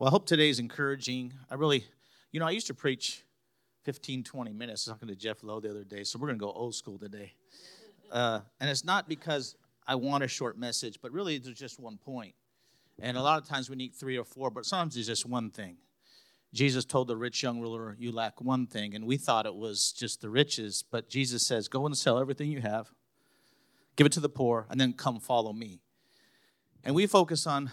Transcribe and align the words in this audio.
Well, 0.00 0.08
I 0.08 0.12
hope 0.12 0.24
today's 0.24 0.58
encouraging. 0.58 1.34
I 1.50 1.56
really, 1.56 1.84
you 2.32 2.40
know, 2.40 2.46
I 2.46 2.52
used 2.52 2.68
to 2.68 2.74
preach 2.74 3.22
15, 3.84 4.24
20 4.24 4.50
minutes. 4.50 4.88
I 4.88 4.92
was 4.92 4.96
talking 4.96 5.08
to 5.08 5.14
Jeff 5.14 5.42
Lowe 5.42 5.60
the 5.60 5.68
other 5.68 5.84
day, 5.84 6.04
so 6.04 6.18
we're 6.18 6.28
going 6.28 6.38
to 6.38 6.42
go 6.42 6.50
old 6.50 6.74
school 6.74 6.98
today. 6.98 7.34
Uh, 8.10 8.40
and 8.60 8.70
it's 8.70 8.82
not 8.82 9.10
because 9.10 9.56
I 9.86 9.96
want 9.96 10.24
a 10.24 10.26
short 10.26 10.56
message, 10.56 11.00
but 11.02 11.12
really 11.12 11.36
there's 11.36 11.58
just 11.58 11.78
one 11.78 11.98
point. 11.98 12.34
And 12.98 13.18
a 13.18 13.22
lot 13.22 13.42
of 13.42 13.46
times 13.46 13.68
we 13.68 13.76
need 13.76 13.94
three 13.94 14.16
or 14.16 14.24
four, 14.24 14.50
but 14.50 14.64
sometimes 14.64 14.96
it's 14.96 15.06
just 15.06 15.26
one 15.26 15.50
thing. 15.50 15.76
Jesus 16.54 16.86
told 16.86 17.06
the 17.06 17.16
rich 17.18 17.42
young 17.42 17.60
ruler, 17.60 17.94
You 17.98 18.10
lack 18.10 18.40
one 18.40 18.66
thing. 18.66 18.94
And 18.94 19.04
we 19.04 19.18
thought 19.18 19.44
it 19.44 19.54
was 19.54 19.92
just 19.92 20.22
the 20.22 20.30
riches, 20.30 20.82
but 20.90 21.10
Jesus 21.10 21.44
says, 21.44 21.68
Go 21.68 21.84
and 21.84 21.94
sell 21.94 22.18
everything 22.18 22.50
you 22.50 22.62
have, 22.62 22.90
give 23.96 24.06
it 24.06 24.12
to 24.12 24.20
the 24.20 24.30
poor, 24.30 24.66
and 24.70 24.80
then 24.80 24.94
come 24.94 25.20
follow 25.20 25.52
me. 25.52 25.82
And 26.84 26.94
we 26.94 27.06
focus 27.06 27.46
on 27.46 27.70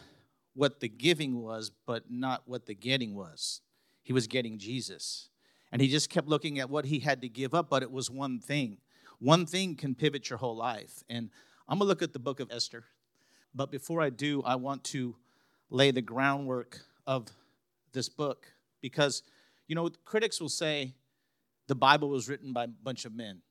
what 0.57 0.79
the 0.79 0.89
giving 0.89 1.39
was, 1.39 1.71
but 1.85 2.09
not 2.09 2.41
what 2.47 2.65
the 2.65 2.73
getting 2.73 3.13
was. 3.13 3.61
He 4.01 4.11
was 4.11 4.25
getting 4.25 4.57
Jesus. 4.57 5.29
And 5.71 5.79
he 5.79 5.87
just 5.87 6.09
kept 6.09 6.27
looking 6.27 6.57
at 6.57 6.67
what 6.67 6.85
he 6.85 6.97
had 6.97 7.21
to 7.21 7.29
give 7.29 7.53
up, 7.53 7.69
but 7.69 7.83
it 7.83 7.91
was 7.91 8.09
one 8.09 8.39
thing. 8.39 8.79
One 9.19 9.45
thing 9.45 9.75
can 9.75 9.93
pivot 9.93 10.31
your 10.31 10.39
whole 10.39 10.57
life. 10.57 11.03
And 11.09 11.29
I'm 11.69 11.77
going 11.77 11.85
to 11.85 11.89
look 11.89 12.01
at 12.01 12.11
the 12.11 12.17
book 12.17 12.39
of 12.39 12.49
Esther. 12.51 12.85
But 13.53 13.69
before 13.69 14.01
I 14.01 14.09
do, 14.09 14.41
I 14.41 14.55
want 14.55 14.83
to 14.85 15.15
lay 15.69 15.91
the 15.91 16.01
groundwork 16.01 16.79
of 17.05 17.27
this 17.93 18.09
book 18.09 18.47
because, 18.81 19.21
you 19.67 19.75
know, 19.75 19.91
critics 20.05 20.41
will 20.41 20.49
say 20.49 20.95
the 21.67 21.75
Bible 21.75 22.09
was 22.09 22.27
written 22.27 22.51
by 22.51 22.63
a 22.63 22.67
bunch 22.67 23.05
of 23.05 23.13
men. 23.13 23.43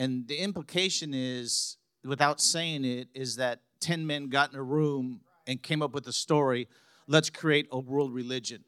And 0.00 0.26
the 0.26 0.38
implication 0.38 1.14
is, 1.14 1.76
without 2.04 2.40
saying 2.40 2.84
it, 2.84 3.06
is 3.14 3.36
that 3.36 3.60
10 3.78 4.04
men 4.04 4.30
got 4.30 4.52
in 4.52 4.58
a 4.58 4.62
room 4.64 5.20
and 5.46 5.62
came 5.62 5.82
up 5.82 5.92
with 5.92 6.04
the 6.04 6.12
story 6.12 6.68
let's 7.06 7.30
create 7.30 7.68
a 7.70 7.78
world 7.78 8.12
religion. 8.12 8.64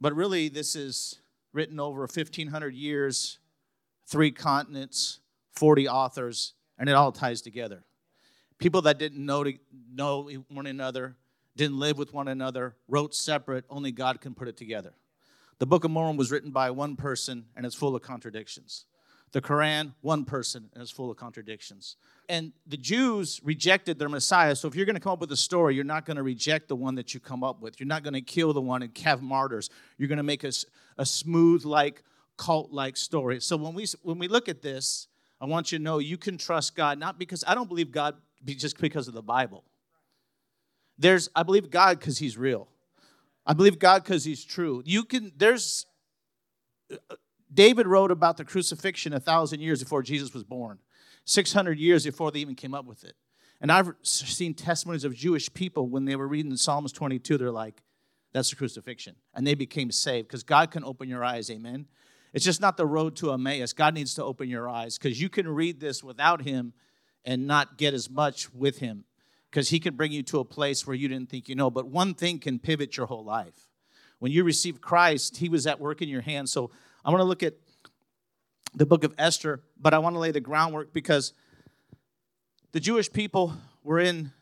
But 0.00 0.14
really, 0.14 0.48
this 0.48 0.74
is 0.74 1.20
written 1.52 1.78
over 1.78 2.00
1,500 2.00 2.74
years, 2.74 3.38
three 4.06 4.30
continents, 4.30 5.20
40 5.52 5.88
authors, 5.88 6.54
and 6.78 6.88
it 6.88 6.94
all 6.94 7.12
ties 7.12 7.40
together. 7.40 7.84
People 8.58 8.82
that 8.82 8.98
didn't 8.98 9.24
know, 9.24 9.44
to, 9.44 9.54
know 9.92 10.28
one 10.48 10.66
another, 10.66 11.16
didn't 11.56 11.78
live 11.78 11.98
with 11.98 12.12
one 12.12 12.28
another, 12.28 12.76
wrote 12.88 13.14
separate, 13.14 13.64
only 13.68 13.92
God 13.92 14.20
can 14.20 14.34
put 14.34 14.48
it 14.48 14.56
together. 14.56 14.94
The 15.58 15.66
Book 15.66 15.84
of 15.84 15.90
Mormon 15.90 16.16
was 16.16 16.30
written 16.30 16.50
by 16.50 16.70
one 16.70 16.96
person, 16.96 17.46
and 17.54 17.66
it's 17.66 17.74
full 17.74 17.94
of 17.94 18.02
contradictions. 18.02 18.86
The 19.32 19.40
Quran, 19.40 19.94
one 20.02 20.24
person, 20.24 20.68
and 20.74 20.82
it's 20.82 20.90
full 20.90 21.10
of 21.10 21.16
contradictions. 21.16 21.96
And 22.28 22.52
the 22.66 22.76
Jews 22.76 23.40
rejected 23.42 23.98
their 23.98 24.10
Messiah. 24.10 24.54
So 24.54 24.68
if 24.68 24.74
you're 24.74 24.84
going 24.84 24.94
to 24.94 25.00
come 25.00 25.12
up 25.12 25.20
with 25.20 25.32
a 25.32 25.36
story, 25.36 25.74
you're 25.74 25.84
not 25.84 26.04
going 26.04 26.18
to 26.18 26.22
reject 26.22 26.68
the 26.68 26.76
one 26.76 26.94
that 26.96 27.14
you 27.14 27.20
come 27.20 27.42
up 27.42 27.62
with. 27.62 27.80
You're 27.80 27.86
not 27.86 28.02
going 28.02 28.12
to 28.14 28.20
kill 28.20 28.52
the 28.52 28.60
one 28.60 28.82
and 28.82 28.96
have 28.98 29.22
martyrs. 29.22 29.70
You're 29.96 30.08
going 30.08 30.18
to 30.18 30.22
make 30.22 30.44
a, 30.44 30.52
a 30.98 31.06
smooth, 31.06 31.64
like, 31.64 32.02
cult 32.36 32.72
like 32.72 32.96
story. 32.96 33.40
So 33.40 33.56
when 33.56 33.72
we, 33.72 33.86
when 34.02 34.18
we 34.18 34.28
look 34.28 34.48
at 34.48 34.60
this, 34.60 35.08
I 35.40 35.46
want 35.46 35.72
you 35.72 35.78
to 35.78 35.84
know 35.84 35.98
you 35.98 36.18
can 36.18 36.38
trust 36.38 36.76
God, 36.76 36.98
not 36.98 37.18
because 37.18 37.42
I 37.46 37.54
don't 37.54 37.68
believe 37.68 37.90
God 37.90 38.16
just 38.44 38.78
because 38.78 39.08
of 39.08 39.14
the 39.14 39.22
Bible. 39.22 39.64
There's, 40.98 41.28
I 41.34 41.42
believe 41.42 41.70
God 41.70 41.98
because 41.98 42.18
He's 42.18 42.36
real. 42.36 42.68
I 43.46 43.54
believe 43.54 43.78
God 43.78 44.04
because 44.04 44.24
He's 44.24 44.44
true. 44.44 44.82
You 44.84 45.04
can, 45.04 45.32
there's, 45.36 45.86
uh, 46.92 47.16
David 47.52 47.86
wrote 47.86 48.10
about 48.10 48.36
the 48.36 48.44
crucifixion 48.44 49.12
a 49.12 49.20
thousand 49.20 49.60
years 49.60 49.82
before 49.82 50.02
Jesus 50.02 50.32
was 50.32 50.44
born, 50.44 50.78
600 51.24 51.78
years 51.78 52.04
before 52.04 52.30
they 52.30 52.40
even 52.40 52.54
came 52.54 52.74
up 52.74 52.84
with 52.84 53.04
it. 53.04 53.14
And 53.60 53.70
I've 53.70 53.92
seen 54.02 54.54
testimonies 54.54 55.04
of 55.04 55.14
Jewish 55.14 55.52
people 55.52 55.88
when 55.88 56.04
they 56.04 56.16
were 56.16 56.26
reading 56.26 56.56
Psalms 56.56 56.92
22, 56.92 57.38
they're 57.38 57.50
like, 57.50 57.82
that's 58.32 58.50
the 58.50 58.56
crucifixion. 58.56 59.14
And 59.34 59.46
they 59.46 59.54
became 59.54 59.90
saved 59.90 60.28
because 60.28 60.42
God 60.42 60.70
can 60.70 60.84
open 60.84 61.08
your 61.08 61.24
eyes, 61.24 61.50
amen. 61.50 61.86
It's 62.32 62.44
just 62.44 62.60
not 62.60 62.76
the 62.76 62.86
road 62.86 63.14
to 63.16 63.32
Emmaus. 63.32 63.72
God 63.72 63.94
needs 63.94 64.14
to 64.14 64.24
open 64.24 64.48
your 64.48 64.68
eyes 64.68 64.96
because 64.96 65.20
you 65.20 65.28
can 65.28 65.46
read 65.46 65.80
this 65.80 66.02
without 66.02 66.42
Him 66.42 66.72
and 67.24 67.46
not 67.46 67.76
get 67.76 67.94
as 67.94 68.08
much 68.08 68.52
with 68.54 68.78
Him 68.78 69.04
because 69.50 69.68
He 69.68 69.78
can 69.78 69.94
bring 69.94 70.12
you 70.12 70.22
to 70.24 70.40
a 70.40 70.44
place 70.44 70.86
where 70.86 70.96
you 70.96 71.08
didn't 71.08 71.28
think 71.28 71.48
you 71.48 71.54
know. 71.54 71.70
But 71.70 71.86
one 71.86 72.14
thing 72.14 72.38
can 72.38 72.58
pivot 72.58 72.96
your 72.96 73.06
whole 73.06 73.24
life. 73.24 73.68
When 74.18 74.32
you 74.32 74.44
receive 74.44 74.80
Christ, 74.80 75.36
He 75.36 75.48
was 75.48 75.66
at 75.66 75.78
work 75.78 76.00
in 76.00 76.08
your 76.08 76.22
hands. 76.22 76.50
So 76.50 76.70
I 77.04 77.10
want 77.10 77.20
to 77.20 77.24
look 77.24 77.42
at 77.42 77.54
the 78.74 78.86
book 78.86 79.04
of 79.04 79.14
Esther, 79.18 79.62
but 79.78 79.92
I 79.92 79.98
want 79.98 80.14
to 80.14 80.20
lay 80.20 80.30
the 80.30 80.40
groundwork 80.40 80.92
because 80.92 81.32
the 82.72 82.80
Jewish 82.80 83.12
people 83.12 83.54
were 83.82 83.98
in 83.98 84.32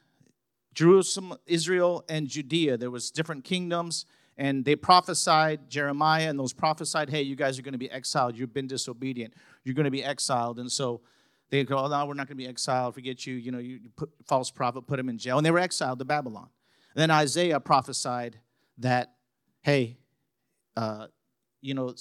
Jerusalem, 0.74 1.36
Israel, 1.46 2.04
and 2.08 2.28
Judea. 2.28 2.76
There 2.76 2.90
was 2.90 3.10
different 3.10 3.44
kingdoms, 3.44 4.06
and 4.36 4.64
they 4.64 4.76
prophesied 4.76 5.68
Jeremiah, 5.68 6.28
and 6.28 6.38
those 6.38 6.52
prophesied, 6.52 7.10
"Hey, 7.10 7.22
you 7.22 7.34
guys 7.34 7.58
are 7.58 7.62
going 7.62 7.72
to 7.72 7.78
be 7.78 7.90
exiled. 7.90 8.36
You've 8.36 8.52
been 8.52 8.68
disobedient. 8.68 9.34
You're 9.64 9.74
going 9.74 9.84
to 9.84 9.90
be 9.90 10.04
exiled." 10.04 10.58
And 10.58 10.70
so 10.70 11.00
they 11.48 11.64
go, 11.64 11.78
"Oh 11.78 11.88
no, 11.88 12.06
we're 12.06 12.14
not 12.14 12.28
going 12.28 12.36
to 12.36 12.42
be 12.42 12.46
exiled. 12.46 12.94
Forget 12.94 13.26
you. 13.26 13.34
You 13.34 13.50
know, 13.52 13.58
you 13.58 13.80
put 13.96 14.10
false 14.26 14.50
prophet, 14.50 14.86
put 14.86 14.98
him 14.98 15.08
in 15.08 15.18
jail." 15.18 15.38
And 15.38 15.46
they 15.46 15.50
were 15.50 15.58
exiled 15.58 15.98
to 15.98 16.04
Babylon. 16.04 16.50
And 16.94 17.00
then 17.02 17.10
Isaiah 17.10 17.58
prophesied 17.58 18.38
that, 18.78 19.16
"Hey, 19.62 19.98
uh, 20.76 21.08
you 21.60 21.74
know, 21.74 21.94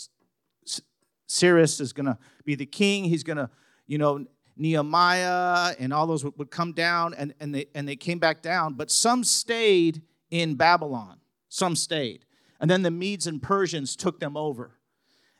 Cyrus 1.29 1.79
is 1.79 1.93
going 1.93 2.07
to 2.07 2.17
be 2.43 2.55
the 2.55 2.65
king. 2.65 3.03
He's 3.03 3.23
going 3.23 3.37
to, 3.37 3.49
you 3.85 3.99
know, 3.99 4.25
Nehemiah 4.57 5.75
and 5.79 5.93
all 5.93 6.07
those 6.07 6.25
would, 6.25 6.49
come 6.49 6.73
down 6.73 7.13
and, 7.13 7.33
and, 7.39 7.53
they, 7.53 7.67
and 7.75 7.87
they 7.87 7.95
came 7.95 8.17
back 8.17 8.41
down. 8.41 8.73
But 8.73 8.89
some 8.89 9.23
stayed 9.23 10.01
in 10.31 10.55
Babylon. 10.55 11.19
Some 11.47 11.75
stayed. 11.75 12.25
And 12.59 12.69
then 12.69 12.81
the 12.81 12.91
Medes 12.91 13.27
and 13.27 13.41
Persians 13.41 13.95
took 13.95 14.19
them 14.19 14.35
over. 14.35 14.71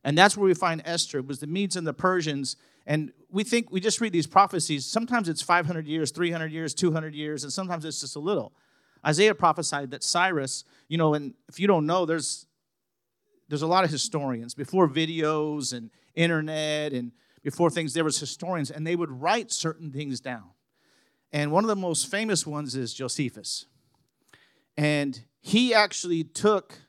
And 0.04 0.18
that's 0.18 0.38
where 0.38 0.46
we 0.46 0.54
find 0.54 0.82
Esther. 0.86 1.20
It 1.20 1.28
was 1.28 1.40
the 1.40 1.48
Medes 1.48 1.76
and 1.76 1.86
the 1.86 1.94
Persians. 1.94 2.56
And 2.86 3.12
we 3.30 3.44
think, 3.44 3.72
we 3.72 3.80
just 3.80 4.00
read 4.00 4.14
these 4.14 4.28
prophecies. 4.28 4.86
Sometimes 4.86 5.28
it's 5.28 5.42
500 5.42 5.88
years, 5.88 6.12
300 6.12 6.52
years, 6.52 6.74
200 6.74 7.14
years, 7.14 7.44
and 7.44 7.52
sometimes 7.52 7.84
it's 7.84 8.00
just 8.00 8.16
a 8.16 8.20
little. 8.20 8.54
Isaiah 9.06 9.36
prophesied 9.36 9.92
that 9.92 10.04
Cyrus, 10.04 10.64
you 10.88 10.98
know, 10.98 11.14
and 11.14 11.34
if 11.48 11.60
you 11.60 11.68
don't 11.68 11.86
know, 11.86 12.06
there's 12.06 12.46
there's 13.50 13.64
a 13.64 13.68
lot 13.68 13.84
of 13.84 13.90
historians. 13.90 14.54
Before 14.54 14.88
videos 14.88 15.74
and 15.74 15.90
internet 16.16 16.94
and 16.94 17.12
before 17.44 17.70
things, 17.70 17.94
there 17.94 18.04
was 18.04 18.20
historians, 18.20 18.70
and 18.70 18.86
they 18.86 18.96
would 18.96 19.10
write 19.10 19.52
certain 19.52 19.92
things 19.92 20.20
down. 20.20 20.44
And 21.32 21.52
one 21.52 21.64
of 21.64 21.68
the 21.68 21.76
most 21.76 22.10
famous 22.10 22.46
ones 22.46 22.76
is 22.76 22.94
Josephus. 22.94 23.66
And 24.78 25.22
he 25.42 25.74
actually 25.74 26.24
took, 26.24 26.80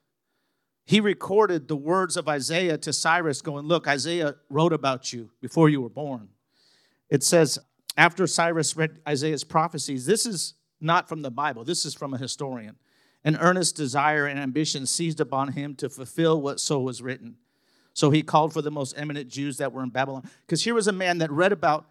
he 0.84 1.00
recorded 1.00 1.68
the 1.68 1.76
words 1.76 2.16
of 2.16 2.28
Isaiah 2.28 2.78
to 2.78 2.92
Cyrus, 2.92 3.42
going, 3.42 3.66
Look, 3.66 3.86
Isaiah 3.88 4.36
wrote 4.48 4.72
about 4.72 5.12
you 5.12 5.30
before 5.40 5.68
you 5.68 5.80
were 5.80 5.90
born. 5.90 6.28
It 7.08 7.22
says, 7.22 7.58
after 7.96 8.26
Cyrus 8.26 8.76
read 8.76 8.98
Isaiah's 9.06 9.44
prophecies, 9.44 10.06
this 10.06 10.26
is 10.26 10.54
not 10.80 11.08
from 11.08 11.22
the 11.22 11.30
Bible, 11.30 11.64
this 11.64 11.84
is 11.84 11.94
from 11.94 12.14
a 12.14 12.18
historian. 12.18 12.76
An 13.24 13.36
earnest 13.36 13.76
desire 13.76 14.26
and 14.26 14.38
ambition 14.38 14.86
seized 14.86 15.20
upon 15.20 15.52
him 15.52 15.74
to 15.76 15.88
fulfill 15.90 16.40
what 16.40 16.58
so 16.58 16.80
was 16.80 17.02
written. 17.02 17.36
So 17.92 18.10
he 18.10 18.22
called 18.22 18.52
for 18.52 18.62
the 18.62 18.70
most 18.70 18.94
eminent 18.96 19.28
Jews 19.28 19.58
that 19.58 19.72
were 19.72 19.82
in 19.82 19.90
Babylon. 19.90 20.28
Because 20.46 20.64
here 20.64 20.74
was 20.74 20.86
a 20.86 20.92
man 20.92 21.18
that 21.18 21.30
read 21.30 21.52
about, 21.52 21.86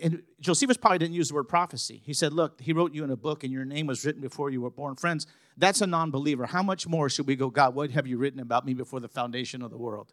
and 0.00 0.22
Josephus 0.38 0.76
probably 0.76 0.98
didn't 0.98 1.14
use 1.14 1.28
the 1.28 1.34
word 1.34 1.48
prophecy. 1.48 2.02
He 2.04 2.12
said, 2.12 2.32
Look, 2.32 2.60
he 2.60 2.72
wrote 2.72 2.94
you 2.94 3.02
in 3.02 3.10
a 3.10 3.16
book 3.16 3.42
and 3.42 3.52
your 3.52 3.64
name 3.64 3.86
was 3.86 4.04
written 4.04 4.20
before 4.20 4.50
you 4.50 4.60
were 4.60 4.70
born. 4.70 4.94
Friends, 4.94 5.26
that's 5.56 5.80
a 5.80 5.86
non 5.86 6.10
believer. 6.10 6.46
How 6.46 6.62
much 6.62 6.86
more 6.86 7.08
should 7.08 7.26
we 7.26 7.34
go, 7.34 7.50
God, 7.50 7.74
what 7.74 7.90
have 7.90 8.06
you 8.06 8.16
written 8.16 8.38
about 8.38 8.64
me 8.64 8.74
before 8.74 9.00
the 9.00 9.08
foundation 9.08 9.60
of 9.60 9.70
the 9.70 9.78
world? 9.78 10.12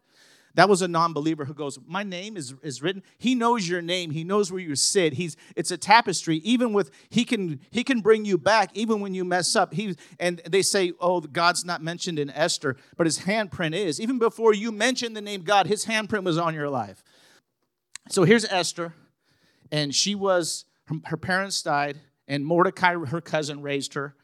That 0.54 0.68
was 0.68 0.82
a 0.82 0.88
non-believer 0.88 1.44
who 1.44 1.54
goes, 1.54 1.78
My 1.86 2.02
name 2.02 2.36
is, 2.36 2.54
is 2.62 2.82
written. 2.82 3.02
He 3.18 3.34
knows 3.34 3.68
your 3.68 3.82
name. 3.82 4.10
He 4.10 4.24
knows 4.24 4.50
where 4.50 4.60
you 4.60 4.74
sit. 4.74 5.14
He's 5.14 5.36
it's 5.56 5.70
a 5.70 5.76
tapestry. 5.76 6.38
Even 6.38 6.72
with 6.72 6.90
he 7.08 7.24
can 7.24 7.60
he 7.70 7.84
can 7.84 8.00
bring 8.00 8.24
you 8.24 8.36
back 8.36 8.70
even 8.74 9.00
when 9.00 9.14
you 9.14 9.24
mess 9.24 9.54
up. 9.54 9.74
He 9.74 9.96
and 10.18 10.40
they 10.48 10.62
say, 10.62 10.92
Oh, 11.00 11.20
God's 11.20 11.64
not 11.64 11.82
mentioned 11.82 12.18
in 12.18 12.30
Esther, 12.30 12.76
but 12.96 13.06
his 13.06 13.20
handprint 13.20 13.74
is. 13.74 14.00
Even 14.00 14.18
before 14.18 14.52
you 14.52 14.72
mention 14.72 15.12
the 15.12 15.20
name 15.20 15.42
God, 15.42 15.66
his 15.66 15.86
handprint 15.86 16.24
was 16.24 16.38
on 16.38 16.54
your 16.54 16.68
life. 16.68 17.04
So 18.08 18.24
here's 18.24 18.44
Esther, 18.44 18.94
and 19.70 19.94
she 19.94 20.14
was 20.16 20.64
her, 20.86 20.96
her 21.04 21.16
parents 21.16 21.62
died, 21.62 22.00
and 22.26 22.44
Mordecai, 22.44 22.94
her 22.94 23.20
cousin, 23.20 23.62
raised 23.62 23.94
her, 23.94 24.16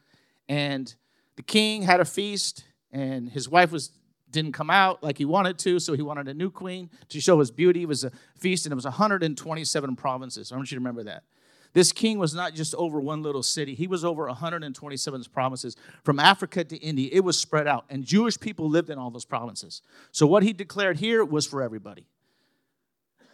and 0.49 0.93
the 1.37 1.43
king 1.43 1.83
had 1.83 2.01
a 2.01 2.05
feast, 2.05 2.65
and 2.91 3.29
his 3.29 3.49
wife 3.49 3.71
was 3.71 3.93
didn't 4.37 4.53
come 4.53 4.71
out 4.71 5.03
like 5.03 5.19
he 5.19 5.25
wanted 5.25 5.59
to, 5.61 5.81
so 5.81 5.95
he 5.95 6.03
wanted 6.03 6.29
a 6.29 6.35
new 6.35 6.51
queen 6.51 6.91
to 7.09 7.21
show 7.21 7.39
his 7.39 7.51
beauty. 7.51 7.83
It 7.83 7.89
was 7.89 8.05
a 8.05 8.13
feast, 8.39 8.67
and 8.67 8.73
it 8.73 8.77
was 8.77 8.85
127 8.85 9.97
provinces. 9.97 10.53
I 10.53 10.57
want 10.57 10.71
you 10.71 10.77
to 10.77 10.81
remember 10.81 11.05
that. 11.05 11.25
This 11.73 11.91
king 11.93 12.19
was 12.19 12.35
not 12.35 12.55
just 12.55 12.75
over 12.75 13.01
one 13.01 13.23
little 13.23 13.43
city, 13.43 13.75
he 13.75 13.87
was 13.87 14.05
over 14.05 14.27
127 14.27 15.25
provinces 15.33 15.77
from 16.05 16.19
Africa 16.21 16.65
to 16.65 16.77
India. 16.77 17.09
It 17.13 17.21
was 17.21 17.39
spread 17.39 17.67
out, 17.67 17.87
and 17.89 18.05
Jewish 18.05 18.39
people 18.39 18.69
lived 18.69 18.91
in 18.91 18.99
all 18.99 19.11
those 19.11 19.25
provinces. 19.25 19.83
So 20.13 20.27
what 20.27 20.43
he 20.43 20.53
declared 20.53 20.99
here 20.99 21.25
was 21.25 21.47
for 21.47 21.63
everybody. 21.63 22.07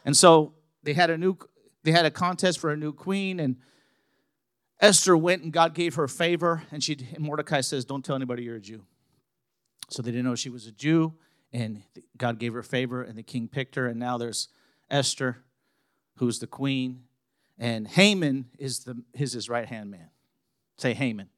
And 0.04 0.16
so 0.16 0.54
they 0.82 0.94
had 0.94 1.10
a 1.10 1.18
new 1.18 1.36
they 1.84 1.90
had 1.90 2.06
a 2.06 2.12
contest 2.12 2.60
for 2.60 2.70
a 2.70 2.76
new 2.76 2.92
queen 2.92 3.40
and 3.40 3.56
Esther 4.80 5.16
went 5.16 5.42
and 5.42 5.52
God 5.52 5.74
gave 5.74 5.94
her 5.94 6.08
favor, 6.08 6.62
and 6.72 6.82
she 6.82 6.96
Mordecai 7.18 7.60
says, 7.60 7.84
"Don't 7.84 8.04
tell 8.04 8.16
anybody 8.16 8.42
you're 8.42 8.56
a 8.56 8.60
Jew." 8.60 8.84
So 9.92 10.02
they 10.02 10.10
didn't 10.10 10.24
know 10.24 10.34
she 10.34 10.48
was 10.48 10.66
a 10.66 10.72
Jew, 10.72 11.12
and 11.52 11.82
God 12.16 12.38
gave 12.38 12.54
her 12.54 12.62
favor, 12.62 13.02
and 13.02 13.16
the 13.16 13.22
king 13.22 13.46
picked 13.46 13.74
her. 13.74 13.86
And 13.86 14.00
now 14.00 14.16
there's 14.16 14.48
Esther, 14.90 15.44
who's 16.16 16.38
the 16.38 16.46
queen, 16.46 17.02
and 17.58 17.86
Haman 17.86 18.46
is 18.58 18.84
the 18.84 19.02
his, 19.12 19.48
right 19.50 19.68
hand 19.68 19.90
man. 19.90 20.08
Say 20.78 20.94
Haman. 20.94 21.28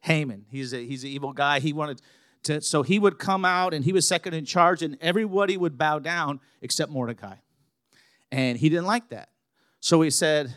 Haman. 0.00 0.44
He's 0.50 0.74
a, 0.74 0.84
he's 0.84 1.04
an 1.04 1.10
evil 1.10 1.32
guy. 1.32 1.58
He 1.58 1.72
wanted 1.72 2.02
to, 2.44 2.60
so 2.60 2.82
he 2.82 2.98
would 2.98 3.18
come 3.18 3.46
out 3.46 3.72
and 3.72 3.82
he 3.82 3.94
was 3.94 4.06
second 4.06 4.34
in 4.34 4.44
charge, 4.44 4.82
and 4.82 4.98
everybody 5.00 5.56
would 5.56 5.78
bow 5.78 5.98
down 5.98 6.40
except 6.60 6.92
Mordecai. 6.92 7.36
And 8.30 8.58
he 8.58 8.68
didn't 8.68 8.86
like 8.86 9.08
that. 9.08 9.30
So 9.80 10.02
he 10.02 10.10
said, 10.10 10.54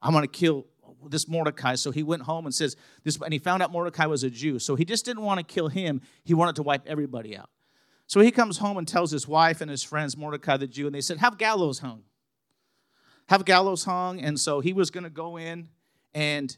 I'm 0.00 0.12
going 0.12 0.22
to 0.22 0.28
kill 0.28 0.66
this 1.08 1.28
Mordecai. 1.28 1.74
So 1.74 1.90
he 1.90 2.02
went 2.02 2.22
home 2.22 2.46
and 2.46 2.54
says 2.54 2.76
this, 3.04 3.18
and 3.20 3.32
he 3.32 3.38
found 3.38 3.62
out 3.62 3.72
Mordecai 3.72 4.06
was 4.06 4.24
a 4.24 4.30
Jew. 4.30 4.58
So 4.58 4.76
he 4.76 4.84
just 4.84 5.04
didn't 5.04 5.22
want 5.22 5.38
to 5.38 5.44
kill 5.44 5.68
him. 5.68 6.00
He 6.24 6.34
wanted 6.34 6.56
to 6.56 6.62
wipe 6.62 6.86
everybody 6.86 7.36
out. 7.36 7.50
So 8.06 8.20
he 8.20 8.30
comes 8.30 8.58
home 8.58 8.76
and 8.76 8.86
tells 8.86 9.10
his 9.10 9.26
wife 9.26 9.60
and 9.60 9.70
his 9.70 9.82
friends, 9.82 10.16
Mordecai 10.16 10.56
the 10.56 10.66
Jew, 10.66 10.86
and 10.86 10.94
they 10.94 11.00
said, 11.00 11.18
Have 11.18 11.38
gallows 11.38 11.80
hung. 11.80 12.02
Have 13.28 13.44
gallows 13.44 13.84
hung. 13.84 14.20
And 14.20 14.38
so 14.38 14.60
he 14.60 14.72
was 14.72 14.90
going 14.90 15.04
to 15.04 15.10
go 15.10 15.36
in 15.36 15.68
and 16.14 16.56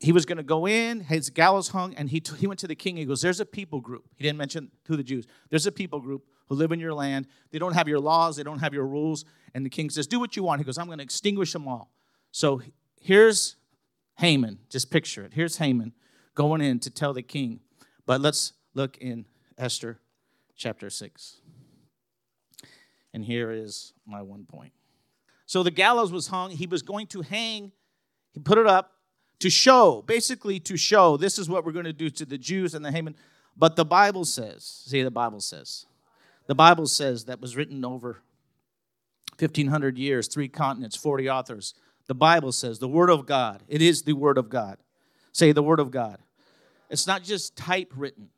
he 0.00 0.12
was 0.12 0.24
going 0.24 0.38
to 0.38 0.42
go 0.42 0.66
in, 0.66 1.00
his 1.00 1.28
gallows 1.28 1.68
hung, 1.68 1.94
and 1.94 2.08
he, 2.08 2.20
t- 2.20 2.34
he 2.36 2.46
went 2.46 2.58
to 2.60 2.66
the 2.66 2.74
king. 2.74 2.96
He 2.96 3.04
goes, 3.04 3.20
There's 3.20 3.40
a 3.40 3.44
people 3.44 3.80
group. 3.80 4.08
He 4.16 4.24
didn't 4.24 4.38
mention 4.38 4.70
to 4.84 4.96
the 4.96 5.02
Jews. 5.02 5.26
There's 5.50 5.66
a 5.66 5.72
people 5.72 6.00
group 6.00 6.24
who 6.46 6.54
live 6.54 6.72
in 6.72 6.80
your 6.80 6.94
land. 6.94 7.26
They 7.50 7.58
don't 7.58 7.74
have 7.74 7.86
your 7.86 8.00
laws, 8.00 8.36
they 8.36 8.42
don't 8.42 8.60
have 8.60 8.72
your 8.72 8.86
rules. 8.86 9.24
And 9.54 9.64
the 9.64 9.70
king 9.70 9.90
says, 9.90 10.06
Do 10.06 10.18
what 10.18 10.36
you 10.36 10.42
want. 10.42 10.60
He 10.60 10.64
goes, 10.64 10.78
I'm 10.78 10.86
going 10.86 10.98
to 10.98 11.04
extinguish 11.04 11.52
them 11.52 11.68
all. 11.68 11.92
So 12.32 12.62
here's 13.00 13.56
Haman. 14.18 14.58
Just 14.68 14.90
picture 14.90 15.24
it. 15.24 15.32
Here's 15.34 15.56
Haman 15.56 15.92
going 16.34 16.60
in 16.60 16.78
to 16.80 16.90
tell 16.90 17.12
the 17.12 17.22
king. 17.22 17.60
But 18.06 18.20
let's 18.20 18.52
look 18.74 18.96
in 18.98 19.26
Esther 19.58 19.98
chapter 20.56 20.90
6. 20.90 21.36
And 23.12 23.24
here 23.24 23.50
is 23.50 23.92
my 24.06 24.22
one 24.22 24.44
point. 24.44 24.72
So 25.46 25.62
the 25.62 25.70
gallows 25.70 26.12
was 26.12 26.28
hung. 26.28 26.52
He 26.52 26.66
was 26.66 26.82
going 26.82 27.08
to 27.08 27.22
hang, 27.22 27.72
he 28.30 28.38
put 28.38 28.56
it 28.56 28.66
up 28.66 28.92
to 29.40 29.50
show, 29.50 30.02
basically 30.06 30.60
to 30.60 30.76
show, 30.76 31.16
this 31.16 31.38
is 31.38 31.48
what 31.48 31.64
we're 31.64 31.72
going 31.72 31.86
to 31.86 31.92
do 31.92 32.10
to 32.10 32.24
the 32.24 32.38
Jews 32.38 32.74
and 32.74 32.84
the 32.84 32.92
Haman. 32.92 33.16
But 33.56 33.74
the 33.74 33.84
Bible 33.84 34.24
says, 34.24 34.64
see, 34.86 35.02
the 35.02 35.10
Bible 35.10 35.40
says, 35.40 35.86
the 36.46 36.54
Bible 36.54 36.86
says 36.86 37.24
that 37.24 37.40
was 37.40 37.56
written 37.56 37.84
over 37.84 38.22
1,500 39.38 39.98
years, 39.98 40.28
three 40.28 40.48
continents, 40.48 40.94
40 40.96 41.28
authors. 41.28 41.74
The 42.10 42.14
Bible 42.16 42.50
says, 42.50 42.80
the 42.80 42.88
Word 42.88 43.08
of 43.08 43.24
God, 43.24 43.62
it 43.68 43.80
is 43.80 44.02
the 44.02 44.14
Word 44.14 44.36
of 44.36 44.48
God. 44.48 44.78
Say 45.30 45.52
the 45.52 45.62
Word 45.62 45.78
of 45.78 45.92
God. 45.92 46.18
It's 46.90 47.06
not 47.06 47.22
just 47.22 47.54
typewritten. 47.54 48.30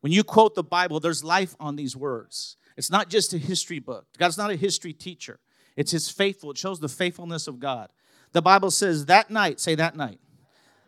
When 0.00 0.10
you 0.10 0.24
quote 0.24 0.56
the 0.56 0.64
Bible, 0.64 0.98
there's 0.98 1.22
life 1.22 1.54
on 1.60 1.76
these 1.76 1.96
words. 1.96 2.56
It's 2.76 2.90
not 2.90 3.08
just 3.08 3.32
a 3.32 3.38
history 3.38 3.78
book. 3.78 4.06
God's 4.18 4.36
not 4.36 4.50
a 4.50 4.56
history 4.56 4.92
teacher. 4.92 5.38
It's 5.76 5.92
his 5.92 6.10
faithful. 6.10 6.50
It 6.50 6.58
shows 6.58 6.80
the 6.80 6.88
faithfulness 6.88 7.46
of 7.46 7.60
God. 7.60 7.90
The 8.32 8.42
Bible 8.42 8.72
says 8.72 9.06
that 9.06 9.30
night, 9.30 9.60
say 9.60 9.76
that 9.76 9.94
night. 9.94 10.18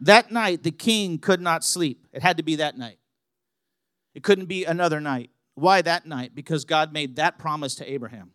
That 0.01 0.33
night, 0.33 0.65
the 0.65 0.73
king 0.73 1.21
could 1.21 1.41
not 1.41 1.63
sleep. 1.63 2.05
It 2.13 2.23
had 2.23 2.39
to 2.39 2.43
be 2.43 2.57
that 2.57 2.77
night. 2.77 2.99
It 4.13 4.25
couldn't 4.25 4.47
be 4.47 4.65
another 4.65 5.01
night. 5.01 5.31
Why 5.55 5.83
that 5.83 6.05
night? 6.05 6.35
Because 6.35 6.65
God 6.65 6.93
made 6.93 7.15
that 7.15 7.39
promise 7.39 7.77
to 7.77 7.89
Abraham. 7.89 8.33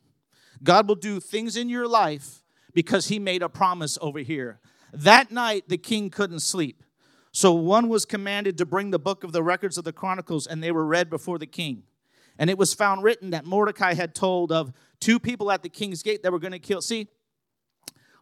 God 0.64 0.88
will 0.88 0.96
do 0.96 1.20
things 1.20 1.58
in 1.58 1.68
your 1.68 1.86
life 1.86 2.44
because 2.74 3.08
he 3.08 3.20
made 3.20 3.42
a 3.42 3.50
promise 3.50 3.98
over 4.02 4.20
here. 4.20 4.60
That 4.94 5.32
night, 5.32 5.66
the 5.68 5.78
king 5.78 6.10
couldn't 6.10 6.40
sleep. 6.42 6.84
So 7.32 7.54
one 7.54 7.90
was 7.90 8.06
commanded 8.06 8.58
to 8.58 8.66
bring 8.66 8.92
the 8.92 9.00
book 9.00 9.24
of 9.24 9.32
the 9.32 9.44
records 9.44 9.78
of 9.78 9.84
the 9.84 9.94
Chronicles, 9.94 10.48
and 10.48 10.64
they 10.64 10.72
were 10.72 10.86
read 10.86 11.10
before 11.10 11.38
the 11.38 11.46
king. 11.46 11.84
And 12.38 12.50
it 12.50 12.58
was 12.58 12.74
found 12.74 13.04
written 13.04 13.32
that 13.32 13.46
Mordecai 13.46 13.94
had 13.94 14.16
told 14.16 14.52
of 14.52 14.72
two 15.00 15.20
people 15.20 15.52
at 15.52 15.62
the 15.62 15.70
king's 15.70 16.02
gate 16.02 16.24
that 16.24 16.32
were 16.32 16.40
going 16.40 16.54
to 16.54 16.60
kill. 16.60 16.82
See, 16.82 17.08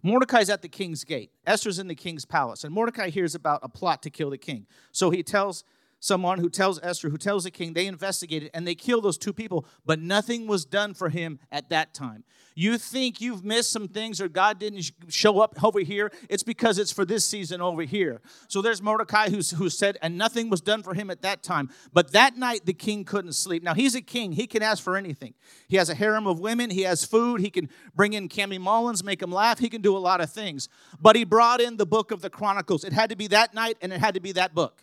Mordecai's 0.03 0.49
at 0.49 0.61
the 0.61 0.69
king's 0.69 1.03
gate. 1.03 1.31
Esther's 1.45 1.79
in 1.79 1.87
the 1.87 1.95
king's 1.95 2.25
palace. 2.25 2.63
And 2.63 2.73
Mordecai 2.73 3.09
hears 3.09 3.35
about 3.35 3.61
a 3.63 3.69
plot 3.69 4.01
to 4.03 4.09
kill 4.09 4.29
the 4.29 4.37
king. 4.37 4.65
So 4.91 5.09
he 5.09 5.23
tells 5.23 5.63
someone 5.99 6.39
who 6.39 6.49
tells 6.49 6.79
Esther, 6.81 7.09
who 7.09 7.17
tells 7.17 7.43
the 7.43 7.51
king, 7.51 7.73
they 7.73 7.87
investigated 7.87 8.51
and 8.53 8.67
they 8.67 8.75
kill 8.75 9.01
those 9.01 9.17
two 9.17 9.33
people, 9.33 9.65
but 9.85 9.99
nothing 9.99 10.47
was 10.47 10.65
done 10.65 10.93
for 10.93 11.09
him 11.09 11.39
at 11.51 11.69
that 11.69 11.93
time. 11.93 12.23
You 12.55 12.79
think 12.79 13.21
you've 13.21 13.43
missed 13.43 13.71
some 13.71 13.87
things 13.87 14.19
or 14.19 14.27
God 14.27 14.59
didn't 14.59 14.91
show 15.09 15.39
up 15.41 15.63
over 15.63 15.79
here, 15.79 16.11
it's 16.27 16.43
because 16.43 16.79
it's 16.79 16.91
for 16.91 17.05
this 17.05 17.23
season 17.23 17.61
over 17.61 17.83
here. 17.83 18.19
So 18.47 18.63
there's 18.63 18.81
Mordecai 18.81 19.29
who's, 19.29 19.51
who 19.51 19.69
said, 19.69 19.97
and 20.01 20.17
nothing 20.17 20.49
was 20.49 20.61
done 20.61 20.81
for 20.81 20.95
him 20.95 21.11
at 21.11 21.21
that 21.21 21.43
time. 21.43 21.69
But 21.93 22.13
that 22.13 22.35
night, 22.35 22.65
the 22.65 22.73
king 22.73 23.03
couldn't 23.03 23.33
sleep. 23.33 23.61
Now, 23.61 23.75
he's 23.75 23.93
a 23.93 24.01
king, 24.01 24.31
he 24.31 24.47
can 24.47 24.63
ask 24.63 24.83
for 24.83 24.97
anything. 24.97 25.35
He 25.67 25.77
has 25.77 25.89
a 25.89 25.95
harem 25.95 26.25
of 26.25 26.39
women, 26.39 26.71
he 26.71 26.81
has 26.81 27.05
food, 27.05 27.41
he 27.41 27.51
can 27.51 27.69
bring 27.95 28.13
in 28.13 28.27
Cammy 28.27 28.59
Mullins, 28.59 29.03
make 29.03 29.21
him 29.21 29.31
laugh, 29.31 29.59
he 29.59 29.69
can 29.69 29.81
do 29.81 29.95
a 29.95 29.99
lot 29.99 30.19
of 30.19 30.31
things. 30.31 30.67
But 30.99 31.15
he 31.15 31.25
brought 31.25 31.61
in 31.61 31.77
the 31.77 31.85
book 31.85 32.11
of 32.11 32.21
the 32.21 32.29
Chronicles. 32.29 32.83
It 32.83 32.93
had 32.93 33.11
to 33.11 33.15
be 33.15 33.27
that 33.27 33.53
night 33.53 33.77
and 33.81 33.93
it 33.93 33.99
had 33.99 34.15
to 34.15 34.19
be 34.19 34.31
that 34.31 34.55
book. 34.55 34.81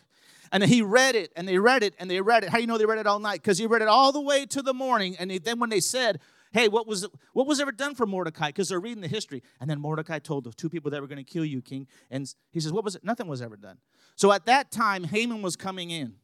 And 0.51 0.63
he 0.63 0.81
read 0.81 1.15
it 1.15 1.31
and 1.35 1.47
they 1.47 1.57
read 1.57 1.83
it 1.83 1.95
and 1.99 2.09
they 2.09 2.21
read 2.21 2.43
it. 2.43 2.49
How 2.49 2.57
do 2.57 2.61
you 2.61 2.67
know 2.67 2.77
they 2.77 2.85
read 2.85 2.99
it 2.99 3.07
all 3.07 3.19
night? 3.19 3.41
Because 3.41 3.57
he 3.57 3.65
read 3.65 3.81
it 3.81 3.87
all 3.87 4.11
the 4.11 4.21
way 4.21 4.45
to 4.47 4.61
the 4.61 4.73
morning. 4.73 5.15
And 5.17 5.31
then 5.31 5.59
when 5.59 5.69
they 5.69 5.79
said, 5.79 6.19
hey, 6.51 6.67
what 6.67 6.87
was 6.87 7.05
what 7.33 7.47
was 7.47 7.59
ever 7.59 7.71
done 7.71 7.95
for 7.95 8.05
Mordecai? 8.05 8.47
Because 8.47 8.69
they're 8.69 8.79
reading 8.79 9.01
the 9.01 9.07
history. 9.07 9.43
And 9.59 9.69
then 9.69 9.79
Mordecai 9.79 10.19
told 10.19 10.45
the 10.45 10.51
two 10.53 10.69
people 10.69 10.91
that 10.91 11.01
were 11.01 11.07
going 11.07 11.23
to 11.23 11.23
kill 11.23 11.45
you, 11.45 11.61
king. 11.61 11.87
And 12.09 12.33
he 12.51 12.59
says, 12.59 12.71
what 12.71 12.83
was 12.83 12.95
it? 12.95 13.03
Nothing 13.03 13.27
was 13.27 13.41
ever 13.41 13.57
done. 13.57 13.77
So 14.15 14.31
at 14.31 14.45
that 14.45 14.71
time, 14.71 15.03
Haman 15.03 15.41
was 15.41 15.55
coming 15.55 15.91
in 15.91 16.15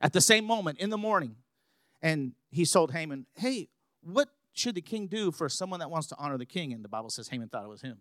at 0.00 0.12
the 0.12 0.20
same 0.20 0.44
moment 0.44 0.78
in 0.78 0.90
the 0.90 0.98
morning. 0.98 1.36
And 2.02 2.32
he 2.50 2.66
told 2.66 2.92
Haman, 2.92 3.26
hey, 3.36 3.68
what 4.02 4.28
should 4.52 4.74
the 4.74 4.82
king 4.82 5.06
do 5.06 5.30
for 5.30 5.48
someone 5.48 5.80
that 5.80 5.90
wants 5.90 6.08
to 6.08 6.16
honor 6.18 6.36
the 6.36 6.44
king? 6.44 6.72
And 6.72 6.84
the 6.84 6.88
Bible 6.88 7.08
says 7.08 7.28
Haman 7.28 7.48
thought 7.48 7.64
it 7.64 7.68
was 7.68 7.80
him. 7.80 7.98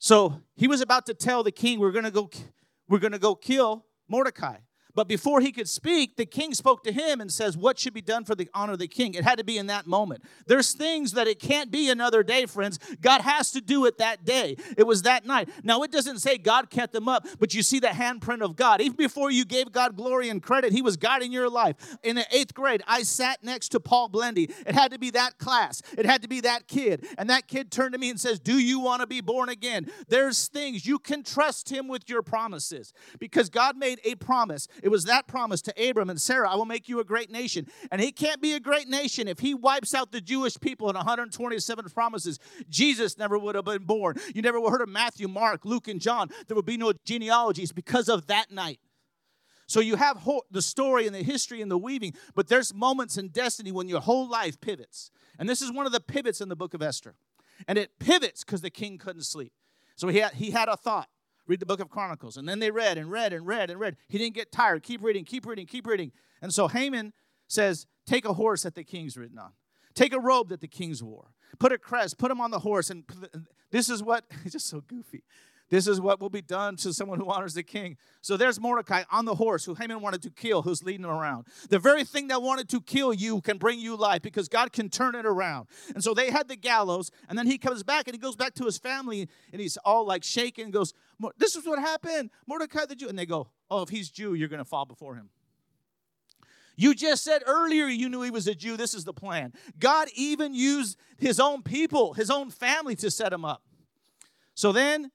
So 0.00 0.40
he 0.56 0.66
was 0.66 0.80
about 0.80 1.06
to 1.06 1.14
tell 1.14 1.42
the 1.42 1.52
king, 1.52 1.78
we're 1.78 1.92
going 1.92 2.04
to 2.04 2.10
go, 2.10 2.30
we're 2.88 2.98
going 2.98 3.12
to 3.12 3.18
go 3.18 3.34
kill 3.34 3.84
Mordecai. 4.08 4.67
But 4.98 5.06
before 5.06 5.40
he 5.40 5.52
could 5.52 5.68
speak, 5.68 6.16
the 6.16 6.26
king 6.26 6.54
spoke 6.54 6.82
to 6.82 6.90
him 6.90 7.20
and 7.20 7.30
says, 7.30 7.56
What 7.56 7.78
should 7.78 7.94
be 7.94 8.00
done 8.00 8.24
for 8.24 8.34
the 8.34 8.50
honor 8.52 8.72
of 8.72 8.80
the 8.80 8.88
king? 8.88 9.14
It 9.14 9.22
had 9.22 9.38
to 9.38 9.44
be 9.44 9.56
in 9.56 9.68
that 9.68 9.86
moment. 9.86 10.24
There's 10.48 10.72
things 10.72 11.12
that 11.12 11.28
it 11.28 11.38
can't 11.38 11.70
be 11.70 11.88
another 11.88 12.24
day, 12.24 12.46
friends. 12.46 12.80
God 13.00 13.20
has 13.20 13.52
to 13.52 13.60
do 13.60 13.86
it 13.86 13.98
that 13.98 14.24
day. 14.24 14.56
It 14.76 14.88
was 14.88 15.02
that 15.02 15.24
night. 15.24 15.50
Now, 15.62 15.84
it 15.84 15.92
doesn't 15.92 16.18
say 16.18 16.36
God 16.36 16.68
kept 16.68 16.92
them 16.92 17.08
up, 17.08 17.28
but 17.38 17.54
you 17.54 17.62
see 17.62 17.78
the 17.78 17.86
handprint 17.86 18.42
of 18.42 18.56
God. 18.56 18.80
Even 18.80 18.96
before 18.96 19.30
you 19.30 19.44
gave 19.44 19.70
God 19.70 19.96
glory 19.96 20.30
and 20.30 20.42
credit, 20.42 20.72
He 20.72 20.82
was 20.82 20.96
guiding 20.96 21.30
your 21.30 21.48
life. 21.48 21.76
In 22.02 22.16
the 22.16 22.26
eighth 22.32 22.52
grade, 22.52 22.82
I 22.88 23.04
sat 23.04 23.44
next 23.44 23.68
to 23.68 23.78
Paul 23.78 24.08
Blendy. 24.08 24.52
It 24.66 24.74
had 24.74 24.90
to 24.90 24.98
be 24.98 25.10
that 25.10 25.38
class, 25.38 25.80
it 25.96 26.06
had 26.06 26.22
to 26.22 26.28
be 26.28 26.40
that 26.40 26.66
kid. 26.66 27.06
And 27.16 27.30
that 27.30 27.46
kid 27.46 27.70
turned 27.70 27.92
to 27.92 28.00
me 28.00 28.10
and 28.10 28.20
says, 28.20 28.40
Do 28.40 28.58
you 28.58 28.80
want 28.80 29.02
to 29.02 29.06
be 29.06 29.20
born 29.20 29.48
again? 29.48 29.86
There's 30.08 30.48
things 30.48 30.84
you 30.84 30.98
can 30.98 31.22
trust 31.22 31.70
Him 31.70 31.86
with 31.86 32.10
your 32.10 32.22
promises 32.22 32.92
because 33.20 33.48
God 33.48 33.76
made 33.76 34.00
a 34.02 34.16
promise. 34.16 34.66
Was 34.90 35.04
that 35.04 35.26
promise 35.26 35.62
to 35.62 35.90
Abram 35.90 36.10
and 36.10 36.20
Sarah, 36.20 36.50
I 36.50 36.56
will 36.56 36.64
make 36.64 36.88
you 36.88 37.00
a 37.00 37.04
great 37.04 37.30
nation. 37.30 37.66
And 37.90 38.00
he 38.00 38.12
can't 38.12 38.40
be 38.40 38.54
a 38.54 38.60
great 38.60 38.88
nation 38.88 39.28
if 39.28 39.40
he 39.40 39.54
wipes 39.54 39.94
out 39.94 40.12
the 40.12 40.20
Jewish 40.20 40.58
people 40.58 40.88
in 40.88 40.96
127 40.96 41.84
promises. 41.90 42.38
Jesus 42.68 43.18
never 43.18 43.38
would 43.38 43.54
have 43.54 43.64
been 43.64 43.84
born. 43.84 44.16
You 44.34 44.42
never 44.42 44.60
heard 44.70 44.82
of 44.82 44.88
Matthew, 44.88 45.28
Mark, 45.28 45.64
Luke, 45.64 45.88
and 45.88 46.00
John. 46.00 46.28
There 46.46 46.54
would 46.54 46.66
be 46.66 46.76
no 46.76 46.92
genealogies 47.04 47.72
because 47.72 48.08
of 48.08 48.26
that 48.26 48.50
night. 48.50 48.80
So 49.66 49.80
you 49.80 49.96
have 49.96 50.26
the 50.50 50.62
story 50.62 51.06
and 51.06 51.14
the 51.14 51.22
history 51.22 51.60
and 51.60 51.70
the 51.70 51.76
weaving, 51.76 52.14
but 52.34 52.48
there's 52.48 52.72
moments 52.72 53.18
in 53.18 53.28
destiny 53.28 53.70
when 53.70 53.86
your 53.86 54.00
whole 54.00 54.26
life 54.26 54.58
pivots. 54.60 55.10
And 55.38 55.46
this 55.46 55.60
is 55.60 55.70
one 55.70 55.84
of 55.84 55.92
the 55.92 56.00
pivots 56.00 56.40
in 56.40 56.48
the 56.48 56.56
book 56.56 56.72
of 56.72 56.80
Esther. 56.80 57.16
And 57.66 57.76
it 57.76 57.98
pivots 57.98 58.44
because 58.44 58.62
the 58.62 58.70
king 58.70 58.96
couldn't 58.96 59.24
sleep. 59.24 59.52
So 59.94 60.08
he 60.08 60.18
had, 60.18 60.34
he 60.34 60.52
had 60.52 60.68
a 60.68 60.76
thought 60.76 61.08
read 61.48 61.58
the 61.58 61.66
book 61.66 61.80
of 61.80 61.90
Chronicles. 61.90 62.36
And 62.36 62.48
then 62.48 62.60
they 62.60 62.70
read 62.70 62.98
and 62.98 63.10
read 63.10 63.32
and 63.32 63.46
read 63.46 63.70
and 63.70 63.80
read. 63.80 63.96
He 64.08 64.18
didn't 64.18 64.34
get 64.34 64.52
tired. 64.52 64.82
Keep 64.84 65.02
reading, 65.02 65.24
keep 65.24 65.46
reading, 65.46 65.66
keep 65.66 65.86
reading. 65.86 66.12
And 66.40 66.54
so 66.54 66.68
Haman 66.68 67.12
says, 67.48 67.86
Take 68.06 68.24
a 68.24 68.32
horse 68.32 68.62
that 68.62 68.74
the 68.74 68.84
king's 68.84 69.18
ridden 69.18 69.38
on. 69.38 69.52
Take 69.94 70.14
a 70.14 70.20
robe 70.20 70.48
that 70.48 70.62
the 70.62 70.68
king's 70.68 71.02
wore. 71.02 71.34
Put 71.58 71.72
a 71.72 71.78
crest, 71.78 72.18
put 72.18 72.30
him 72.30 72.40
on 72.40 72.50
the 72.50 72.60
horse. 72.60 72.88
And 72.88 73.04
this 73.70 73.90
is 73.90 74.02
what, 74.02 74.24
it's 74.44 74.52
just 74.52 74.68
so 74.68 74.80
goofy. 74.80 75.24
This 75.70 75.86
is 75.86 76.00
what 76.00 76.20
will 76.20 76.30
be 76.30 76.40
done 76.40 76.76
to 76.76 76.94
someone 76.94 77.20
who 77.20 77.28
honors 77.28 77.54
the 77.54 77.62
king. 77.62 77.98
So 78.22 78.36
there's 78.36 78.58
Mordecai 78.58 79.04
on 79.10 79.26
the 79.26 79.34
horse 79.34 79.64
who 79.64 79.74
Haman 79.74 80.00
wanted 80.00 80.22
to 80.22 80.30
kill, 80.30 80.62
who's 80.62 80.82
leading 80.82 81.04
him 81.04 81.10
around. 81.10 81.46
The 81.68 81.78
very 81.78 82.04
thing 82.04 82.28
that 82.28 82.40
wanted 82.40 82.68
to 82.70 82.80
kill 82.80 83.12
you 83.12 83.42
can 83.42 83.58
bring 83.58 83.78
you 83.78 83.94
life 83.94 84.22
because 84.22 84.48
God 84.48 84.72
can 84.72 84.88
turn 84.88 85.14
it 85.14 85.26
around. 85.26 85.68
And 85.94 86.02
so 86.02 86.14
they 86.14 86.30
had 86.30 86.48
the 86.48 86.56
gallows, 86.56 87.10
and 87.28 87.38
then 87.38 87.46
he 87.46 87.58
comes 87.58 87.82
back 87.82 88.08
and 88.08 88.14
he 88.14 88.18
goes 88.18 88.36
back 88.36 88.54
to 88.54 88.64
his 88.64 88.78
family 88.78 89.28
and 89.52 89.60
he's 89.60 89.76
all 89.78 90.06
like 90.06 90.24
shaking 90.24 90.64
and 90.64 90.72
goes, 90.72 90.94
This 91.36 91.54
is 91.54 91.66
what 91.66 91.78
happened. 91.78 92.30
Mordecai 92.46 92.86
the 92.86 92.96
Jew. 92.96 93.08
And 93.08 93.18
they 93.18 93.26
go, 93.26 93.48
Oh, 93.70 93.82
if 93.82 93.90
he's 93.90 94.08
Jew, 94.10 94.34
you're 94.34 94.48
going 94.48 94.58
to 94.58 94.64
fall 94.64 94.86
before 94.86 95.16
him. 95.16 95.28
You 96.76 96.94
just 96.94 97.24
said 97.24 97.42
earlier 97.44 97.86
you 97.86 98.08
knew 98.08 98.22
he 98.22 98.30
was 98.30 98.46
a 98.46 98.54
Jew. 98.54 98.76
This 98.76 98.94
is 98.94 99.04
the 99.04 99.12
plan. 99.12 99.52
God 99.80 100.08
even 100.14 100.54
used 100.54 100.96
his 101.18 101.40
own 101.40 101.62
people, 101.62 102.14
his 102.14 102.30
own 102.30 102.50
family 102.50 102.94
to 102.96 103.10
set 103.10 103.32
him 103.32 103.44
up. 103.44 103.62
So 104.54 104.70
then 104.70 105.10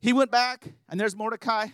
he 0.00 0.12
went 0.12 0.30
back, 0.30 0.72
and 0.88 1.00
there's 1.00 1.16
Mordecai. 1.16 1.68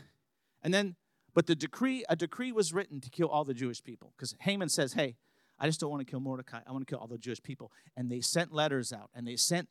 And 0.63 0.73
then, 0.73 0.97
but 1.35 1.47
the 1.47 1.55
decree, 1.55 2.05
a 2.09 2.17
decree 2.17 2.53
was 2.53 2.73
written 2.73 3.01
to 3.01 3.11
kill 3.11 3.29
all 3.29 3.45
the 3.45 3.55
Jewish 3.55 3.83
people. 3.83 4.13
Because 4.17 4.35
Haman 4.41 4.69
says, 4.69 4.93
hey, 4.93 5.17
I 5.59 5.67
just 5.67 5.81
don't 5.81 5.91
want 5.91 6.07
to 6.07 6.11
kill 6.11 6.21
Mordecai. 6.21 6.61
I 6.67 6.73
want 6.73 6.87
to 6.87 6.91
kill 6.91 7.01
all 7.01 7.07
the 7.07 7.19
Jewish 7.19 7.43
people. 7.43 7.73
And 7.97 8.11
they 8.11 8.21
sent 8.21 8.53
letters 8.53 8.93
out, 8.93 9.11
and 9.15 9.27
they 9.27 9.37
sent 9.37 9.69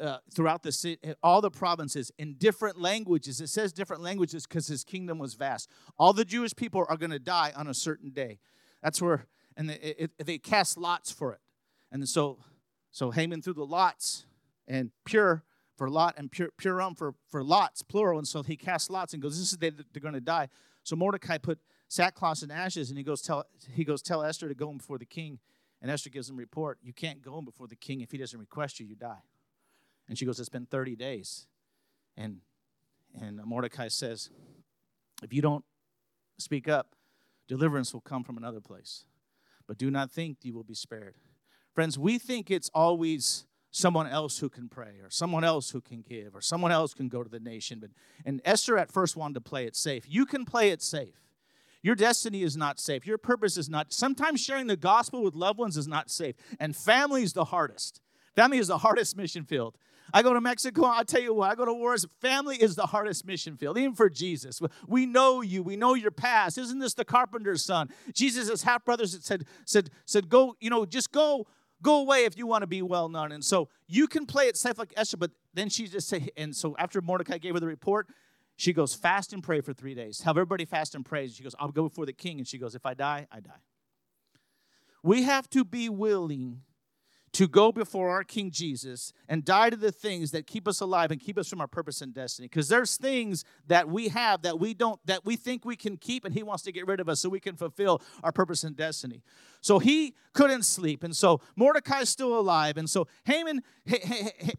uh, 0.00 0.18
throughout 0.32 0.62
the 0.62 0.72
city, 0.72 0.98
all 1.22 1.40
the 1.40 1.50
provinces 1.50 2.10
in 2.18 2.34
different 2.34 2.80
languages. 2.80 3.40
It 3.40 3.48
says 3.48 3.72
different 3.72 4.02
languages 4.02 4.46
because 4.46 4.66
his 4.66 4.84
kingdom 4.84 5.18
was 5.18 5.34
vast. 5.34 5.70
All 5.98 6.12
the 6.12 6.24
Jewish 6.24 6.54
people 6.56 6.84
are 6.88 6.96
going 6.96 7.10
to 7.10 7.18
die 7.18 7.52
on 7.54 7.68
a 7.68 7.74
certain 7.74 8.10
day. 8.10 8.38
That's 8.82 9.02
where, 9.02 9.26
and 9.56 9.70
they, 9.70 9.74
it, 9.74 10.12
they 10.18 10.38
cast 10.38 10.78
lots 10.78 11.12
for 11.12 11.32
it. 11.32 11.40
And 11.92 12.08
so, 12.08 12.38
so 12.90 13.10
Haman 13.10 13.42
threw 13.42 13.52
the 13.52 13.66
lots, 13.66 14.26
and 14.66 14.90
Pur 15.04 15.42
for 15.76 15.90
Lot 15.90 16.14
and 16.16 16.32
Pur, 16.32 16.48
Purim 16.56 16.94
for, 16.94 17.14
for 17.28 17.44
lots, 17.44 17.82
plural. 17.82 18.18
And 18.18 18.26
so 18.26 18.42
he 18.42 18.56
casts 18.56 18.90
lots 18.90 19.12
and 19.12 19.22
goes, 19.22 19.34
This 19.38 19.52
is 19.52 19.58
the 19.58 19.70
day 19.70 19.76
they're 19.92 20.00
going 20.00 20.14
to 20.14 20.20
die. 20.20 20.48
So 20.82 20.96
Mordecai 20.96 21.38
put 21.38 21.58
sackcloth 21.88 22.42
and 22.42 22.50
ashes, 22.50 22.90
and 22.90 22.98
he 22.98 23.04
goes, 23.04 23.22
tell, 23.22 23.44
he 23.74 23.84
goes, 23.84 24.02
Tell 24.02 24.22
Esther 24.22 24.48
to 24.48 24.54
go 24.54 24.70
in 24.70 24.78
before 24.78 24.98
the 24.98 25.06
king. 25.06 25.38
And 25.82 25.90
Esther 25.90 26.10
gives 26.10 26.30
him 26.30 26.36
report. 26.36 26.78
You 26.82 26.92
can't 26.92 27.20
go 27.20 27.38
in 27.38 27.44
before 27.44 27.66
the 27.66 27.76
king. 27.76 28.00
If 28.00 28.10
he 28.10 28.18
doesn't 28.18 28.38
request 28.38 28.80
you, 28.80 28.86
you 28.86 28.96
die. 28.96 29.22
And 30.08 30.18
she 30.18 30.24
goes, 30.24 30.40
It's 30.40 30.48
been 30.48 30.66
30 30.66 30.96
days. 30.96 31.46
And, 32.16 32.38
and 33.20 33.40
Mordecai 33.44 33.88
says, 33.88 34.30
If 35.22 35.32
you 35.32 35.42
don't 35.42 35.64
speak 36.38 36.68
up, 36.68 36.94
deliverance 37.46 37.92
will 37.92 38.00
come 38.00 38.24
from 38.24 38.36
another 38.36 38.60
place. 38.60 39.04
But 39.66 39.78
do 39.78 39.90
not 39.90 40.10
think 40.10 40.38
you 40.42 40.54
will 40.54 40.64
be 40.64 40.74
spared. 40.74 41.16
Friends, 41.74 41.98
we 41.98 42.18
think 42.18 42.50
it's 42.50 42.70
always 42.72 43.46
someone 43.76 44.06
else 44.06 44.38
who 44.38 44.48
can 44.48 44.68
pray 44.68 45.00
or 45.02 45.10
someone 45.10 45.44
else 45.44 45.70
who 45.70 45.82
can 45.82 46.00
give 46.00 46.34
or 46.34 46.40
someone 46.40 46.72
else 46.72 46.94
can 46.94 47.08
go 47.08 47.22
to 47.22 47.28
the 47.28 47.38
nation. 47.38 47.78
But 47.78 47.90
and 48.24 48.40
Esther 48.42 48.78
at 48.78 48.90
first 48.90 49.16
wanted 49.16 49.34
to 49.34 49.42
play 49.42 49.66
it 49.66 49.76
safe. 49.76 50.06
You 50.08 50.24
can 50.24 50.46
play 50.46 50.70
it 50.70 50.80
safe. 50.80 51.20
Your 51.82 51.94
destiny 51.94 52.42
is 52.42 52.56
not 52.56 52.80
safe. 52.80 53.06
Your 53.06 53.18
purpose 53.18 53.58
is 53.58 53.68
not. 53.68 53.92
Sometimes 53.92 54.40
sharing 54.40 54.66
the 54.66 54.76
gospel 54.76 55.22
with 55.22 55.34
loved 55.34 55.58
ones 55.58 55.76
is 55.76 55.86
not 55.86 56.10
safe. 56.10 56.34
And 56.58 56.74
family 56.74 57.22
is 57.22 57.34
the 57.34 57.44
hardest. 57.44 58.00
Family 58.34 58.58
is 58.58 58.68
the 58.68 58.78
hardest 58.78 59.14
mission 59.14 59.44
field. 59.44 59.76
I 60.14 60.22
go 60.22 60.32
to 60.32 60.40
Mexico, 60.40 60.86
I 60.86 61.02
tell 61.02 61.20
you 61.20 61.34
what, 61.34 61.50
I 61.50 61.54
go 61.54 61.64
to 61.64 61.74
wars. 61.74 62.06
Family 62.20 62.56
is 62.56 62.76
the 62.76 62.86
hardest 62.86 63.26
mission 63.26 63.56
field, 63.56 63.76
even 63.76 63.94
for 63.94 64.08
Jesus. 64.08 64.60
We 64.86 65.04
know 65.04 65.42
you, 65.42 65.62
we 65.62 65.76
know 65.76 65.94
your 65.94 66.12
past. 66.12 66.58
Isn't 66.58 66.78
this 66.78 66.94
the 66.94 67.04
carpenter's 67.04 67.64
son? 67.64 67.90
Jesus' 68.14 68.62
half 68.62 68.84
brothers 68.84 69.18
said, 69.22 69.44
said, 69.64 69.90
said, 70.06 70.28
go, 70.28 70.54
you 70.60 70.70
know, 70.70 70.86
just 70.86 71.10
go 71.10 71.46
Go 71.86 72.00
away 72.00 72.24
if 72.24 72.36
you 72.36 72.48
want 72.48 72.62
to 72.62 72.66
be 72.66 72.82
well 72.82 73.08
known. 73.08 73.30
And 73.30 73.44
so 73.44 73.68
you 73.86 74.08
can 74.08 74.26
play 74.26 74.48
it 74.48 74.56
safe 74.56 74.76
like 74.76 74.92
Esther, 74.96 75.18
but 75.18 75.30
then 75.54 75.68
she 75.68 75.86
just 75.86 76.08
say, 76.08 76.30
and 76.36 76.54
so 76.54 76.74
after 76.80 77.00
Mordecai 77.00 77.38
gave 77.38 77.54
her 77.54 77.60
the 77.60 77.68
report, 77.68 78.08
she 78.56 78.72
goes, 78.72 78.92
fast 78.92 79.32
and 79.32 79.40
pray 79.40 79.60
for 79.60 79.72
three 79.72 79.94
days. 79.94 80.22
Have 80.22 80.36
everybody 80.36 80.64
fast 80.64 80.96
and 80.96 81.04
pray. 81.04 81.28
She 81.28 81.44
goes, 81.44 81.54
I'll 81.60 81.70
go 81.70 81.84
before 81.84 82.04
the 82.04 82.12
king. 82.12 82.38
And 82.38 82.48
she 82.48 82.58
goes, 82.58 82.74
if 82.74 82.84
I 82.84 82.94
die, 82.94 83.28
I 83.30 83.38
die. 83.38 83.60
We 85.04 85.22
have 85.22 85.48
to 85.50 85.64
be 85.64 85.88
willing 85.88 86.62
to 87.36 87.46
go 87.46 87.70
before 87.70 88.08
our 88.08 88.24
King 88.24 88.50
Jesus 88.50 89.12
and 89.28 89.44
die 89.44 89.68
to 89.68 89.76
the 89.76 89.92
things 89.92 90.30
that 90.30 90.46
keep 90.46 90.66
us 90.66 90.80
alive 90.80 91.10
and 91.10 91.20
keep 91.20 91.36
us 91.36 91.46
from 91.50 91.60
our 91.60 91.66
purpose 91.66 92.00
and 92.00 92.14
destiny. 92.14 92.48
Because 92.48 92.70
there's 92.70 92.96
things 92.96 93.44
that 93.66 93.90
we 93.90 94.08
have 94.08 94.40
that 94.40 94.58
we 94.58 94.72
don't, 94.72 94.98
that 95.04 95.26
we 95.26 95.36
think 95.36 95.66
we 95.66 95.76
can 95.76 95.98
keep, 95.98 96.24
and 96.24 96.32
He 96.32 96.42
wants 96.42 96.62
to 96.62 96.72
get 96.72 96.86
rid 96.86 96.98
of 96.98 97.10
us 97.10 97.20
so 97.20 97.28
we 97.28 97.38
can 97.38 97.54
fulfill 97.54 98.00
our 98.24 98.32
purpose 98.32 98.64
and 98.64 98.74
destiny. 98.74 99.20
So 99.60 99.80
he 99.80 100.14
couldn't 100.32 100.62
sleep, 100.62 101.02
and 101.02 101.16
so 101.16 101.40
Mordecai's 101.56 102.08
still 102.08 102.38
alive, 102.38 102.76
and 102.76 102.88
so 102.88 103.08
Haman, 103.24 103.62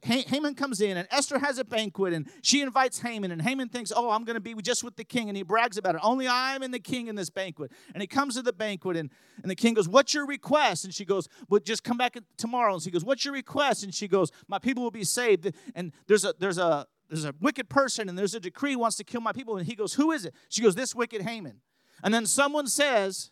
Haman 0.03 0.53
comes 0.53 0.81
in, 0.81 0.97
and 0.97 1.07
Esther 1.11 1.39
has 1.39 1.59
a 1.59 1.63
banquet, 1.63 2.11
and 2.11 2.27
she 2.41 2.61
invites 2.61 2.99
Haman, 2.99 3.31
and 3.31 3.41
Haman 3.41 3.69
thinks, 3.69 3.93
"Oh, 3.95 4.09
I'm 4.09 4.25
going 4.25 4.35
to 4.35 4.41
be 4.41 4.53
just 4.55 4.83
with 4.83 4.97
the 4.97 5.05
king," 5.05 5.29
and 5.29 5.37
he 5.37 5.43
brags 5.43 5.77
about 5.77 5.95
it. 5.95 6.01
Only 6.03 6.27
I'm 6.27 6.61
and 6.61 6.73
the 6.73 6.79
king 6.79 7.07
in 7.07 7.15
this 7.15 7.29
banquet, 7.29 7.71
and 7.93 8.01
he 8.01 8.07
comes 8.07 8.35
to 8.35 8.41
the 8.41 8.51
banquet, 8.51 8.97
and 8.97 9.09
and 9.41 9.49
the 9.49 9.55
king 9.55 9.75
goes, 9.75 9.87
"What's 9.87 10.13
your 10.13 10.25
request?" 10.25 10.83
And 10.83 10.93
she 10.93 11.05
goes, 11.05 11.29
"Well, 11.47 11.61
just 11.61 11.85
come 11.85 11.97
back 11.97 12.17
tomorrow." 12.35 12.66
And 12.75 12.83
he 12.83 12.91
goes, 12.91 13.05
"What's 13.05 13.25
your 13.25 13.33
request?" 13.33 13.83
And 13.83 13.93
she 13.93 14.07
goes, 14.07 14.31
"My 14.47 14.59
people 14.59 14.83
will 14.83 14.91
be 14.91 15.03
saved." 15.03 15.51
And 15.75 15.93
there's 16.07 16.25
a 16.25 16.33
there's 16.39 16.57
a 16.57 16.87
there's 17.09 17.25
a 17.25 17.33
wicked 17.39 17.69
person, 17.69 18.09
and 18.09 18.17
there's 18.17 18.35
a 18.35 18.39
decree 18.39 18.75
wants 18.75 18.97
to 18.97 19.03
kill 19.03 19.21
my 19.21 19.31
people. 19.31 19.57
And 19.57 19.65
he 19.65 19.75
goes, 19.75 19.93
"Who 19.93 20.11
is 20.11 20.25
it?" 20.25 20.33
She 20.49 20.61
goes, 20.61 20.75
"This 20.75 20.93
wicked 20.93 21.21
Haman." 21.21 21.61
And 22.03 22.13
then 22.13 22.25
someone 22.25 22.67
says, 22.67 23.31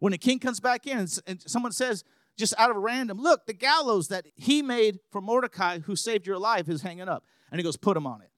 when 0.00 0.12
the 0.12 0.18
king 0.18 0.38
comes 0.38 0.60
back 0.60 0.86
in 0.86 0.98
and 1.26 1.42
someone 1.46 1.72
says, 1.72 2.04
just 2.36 2.54
out 2.56 2.70
of 2.70 2.76
random, 2.76 3.20
look, 3.20 3.46
the 3.46 3.52
gallows 3.52 4.08
that 4.08 4.26
he 4.36 4.62
made 4.62 5.00
for 5.10 5.20
Mordecai, 5.20 5.80
who 5.80 5.96
saved 5.96 6.26
your 6.26 6.38
life, 6.38 6.68
is 6.68 6.82
hanging 6.82 7.08
up. 7.08 7.24
And 7.50 7.58
he 7.58 7.62
goes, 7.64 7.76
put 7.76 7.96
him 7.96 8.06
on 8.06 8.22
it. 8.22 8.30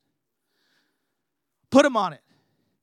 Put 1.71 1.85
him 1.85 1.97
on 1.97 2.15
it. 2.15 2.23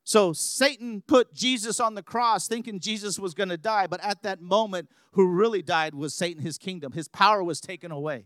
So 0.07 0.31
Satan 0.31 1.03
put 1.05 1.33
Jesus 1.33 1.81
on 1.81 1.93
the 1.93 2.01
cross 2.01 2.47
thinking 2.47 2.79
Jesus 2.79 3.19
was 3.19 3.33
going 3.33 3.49
to 3.49 3.57
die, 3.57 3.87
but 3.87 4.01
at 4.01 4.23
that 4.23 4.39
moment, 4.39 4.89
who 5.11 5.27
really 5.27 5.61
died 5.61 5.93
was 5.93 6.13
Satan, 6.13 6.41
his 6.41 6.57
kingdom. 6.57 6.93
His 6.93 7.09
power 7.09 7.43
was 7.43 7.59
taken 7.59 7.91
away 7.91 8.23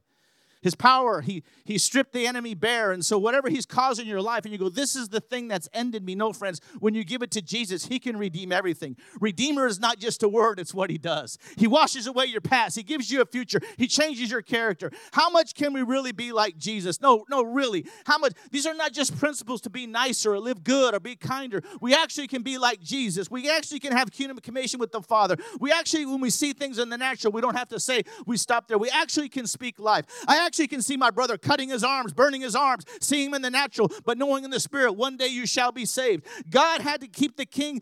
his 0.61 0.75
power. 0.75 1.21
He, 1.21 1.43
he 1.63 1.77
stripped 1.77 2.13
the 2.13 2.27
enemy 2.27 2.53
bare. 2.53 2.91
And 2.91 3.05
so, 3.05 3.17
whatever 3.17 3.49
he's 3.49 3.65
causing 3.65 4.07
your 4.07 4.21
life, 4.21 4.45
and 4.45 4.51
you 4.51 4.57
go, 4.57 4.69
This 4.69 4.95
is 4.95 5.09
the 5.09 5.19
thing 5.19 5.47
that's 5.47 5.67
ended 5.73 6.05
me. 6.05 6.15
No, 6.15 6.33
friends, 6.33 6.61
when 6.79 6.93
you 6.93 7.03
give 7.03 7.21
it 7.21 7.31
to 7.31 7.41
Jesus, 7.41 7.85
he 7.85 7.99
can 7.99 8.17
redeem 8.17 8.51
everything. 8.51 8.95
Redeemer 9.19 9.65
is 9.67 9.79
not 9.79 9.99
just 9.99 10.23
a 10.23 10.29
word, 10.29 10.59
it's 10.59 10.73
what 10.73 10.89
he 10.89 10.97
does. 10.97 11.37
He 11.57 11.67
washes 11.67 12.07
away 12.07 12.25
your 12.25 12.41
past, 12.41 12.75
he 12.75 12.83
gives 12.83 13.11
you 13.11 13.21
a 13.21 13.25
future, 13.25 13.59
he 13.77 13.87
changes 13.87 14.31
your 14.31 14.41
character. 14.41 14.91
How 15.11 15.29
much 15.29 15.55
can 15.55 15.73
we 15.73 15.81
really 15.81 16.11
be 16.11 16.31
like 16.31 16.57
Jesus? 16.57 17.01
No, 17.01 17.25
no, 17.29 17.43
really. 17.43 17.85
How 18.05 18.17
much? 18.17 18.33
These 18.51 18.65
are 18.65 18.73
not 18.73 18.93
just 18.93 19.17
principles 19.17 19.61
to 19.61 19.69
be 19.69 19.87
nicer 19.87 20.33
or 20.33 20.39
live 20.39 20.63
good 20.63 20.93
or 20.93 20.99
be 20.99 21.15
kinder. 21.15 21.63
We 21.79 21.93
actually 21.95 22.27
can 22.27 22.43
be 22.43 22.57
like 22.57 22.81
Jesus. 22.81 23.29
We 23.31 23.49
actually 23.49 23.79
can 23.79 23.91
have 23.93 24.11
communication 24.11 24.79
with 24.79 24.91
the 24.91 25.01
Father. 25.01 25.37
We 25.59 25.71
actually, 25.71 26.05
when 26.05 26.21
we 26.21 26.29
see 26.29 26.53
things 26.53 26.77
in 26.79 26.89
the 26.89 26.97
natural, 26.97 27.33
we 27.33 27.41
don't 27.41 27.57
have 27.57 27.69
to 27.69 27.79
say 27.79 28.03
we 28.25 28.37
stop 28.37 28.67
there. 28.67 28.77
We 28.77 28.89
actually 28.89 29.29
can 29.29 29.47
speak 29.47 29.79
life. 29.79 30.05
I 30.27 30.45
actually 30.51 30.67
can 30.67 30.81
see 30.81 30.97
my 30.97 31.09
brother 31.09 31.37
cutting 31.37 31.69
his 31.69 31.81
arms, 31.81 32.11
burning 32.11 32.41
his 32.41 32.57
arms, 32.57 32.83
seeing 32.99 33.27
him 33.27 33.35
in 33.35 33.41
the 33.41 33.49
natural, 33.49 33.89
but 34.03 34.17
knowing 34.17 34.43
in 34.43 34.49
the 34.49 34.59
spirit, 34.59 34.91
one 34.91 35.15
day 35.15 35.27
you 35.27 35.45
shall 35.45 35.71
be 35.71 35.85
saved. 35.85 36.25
God 36.49 36.81
had 36.81 36.99
to 36.99 37.07
keep 37.07 37.37
the 37.37 37.45
king 37.45 37.81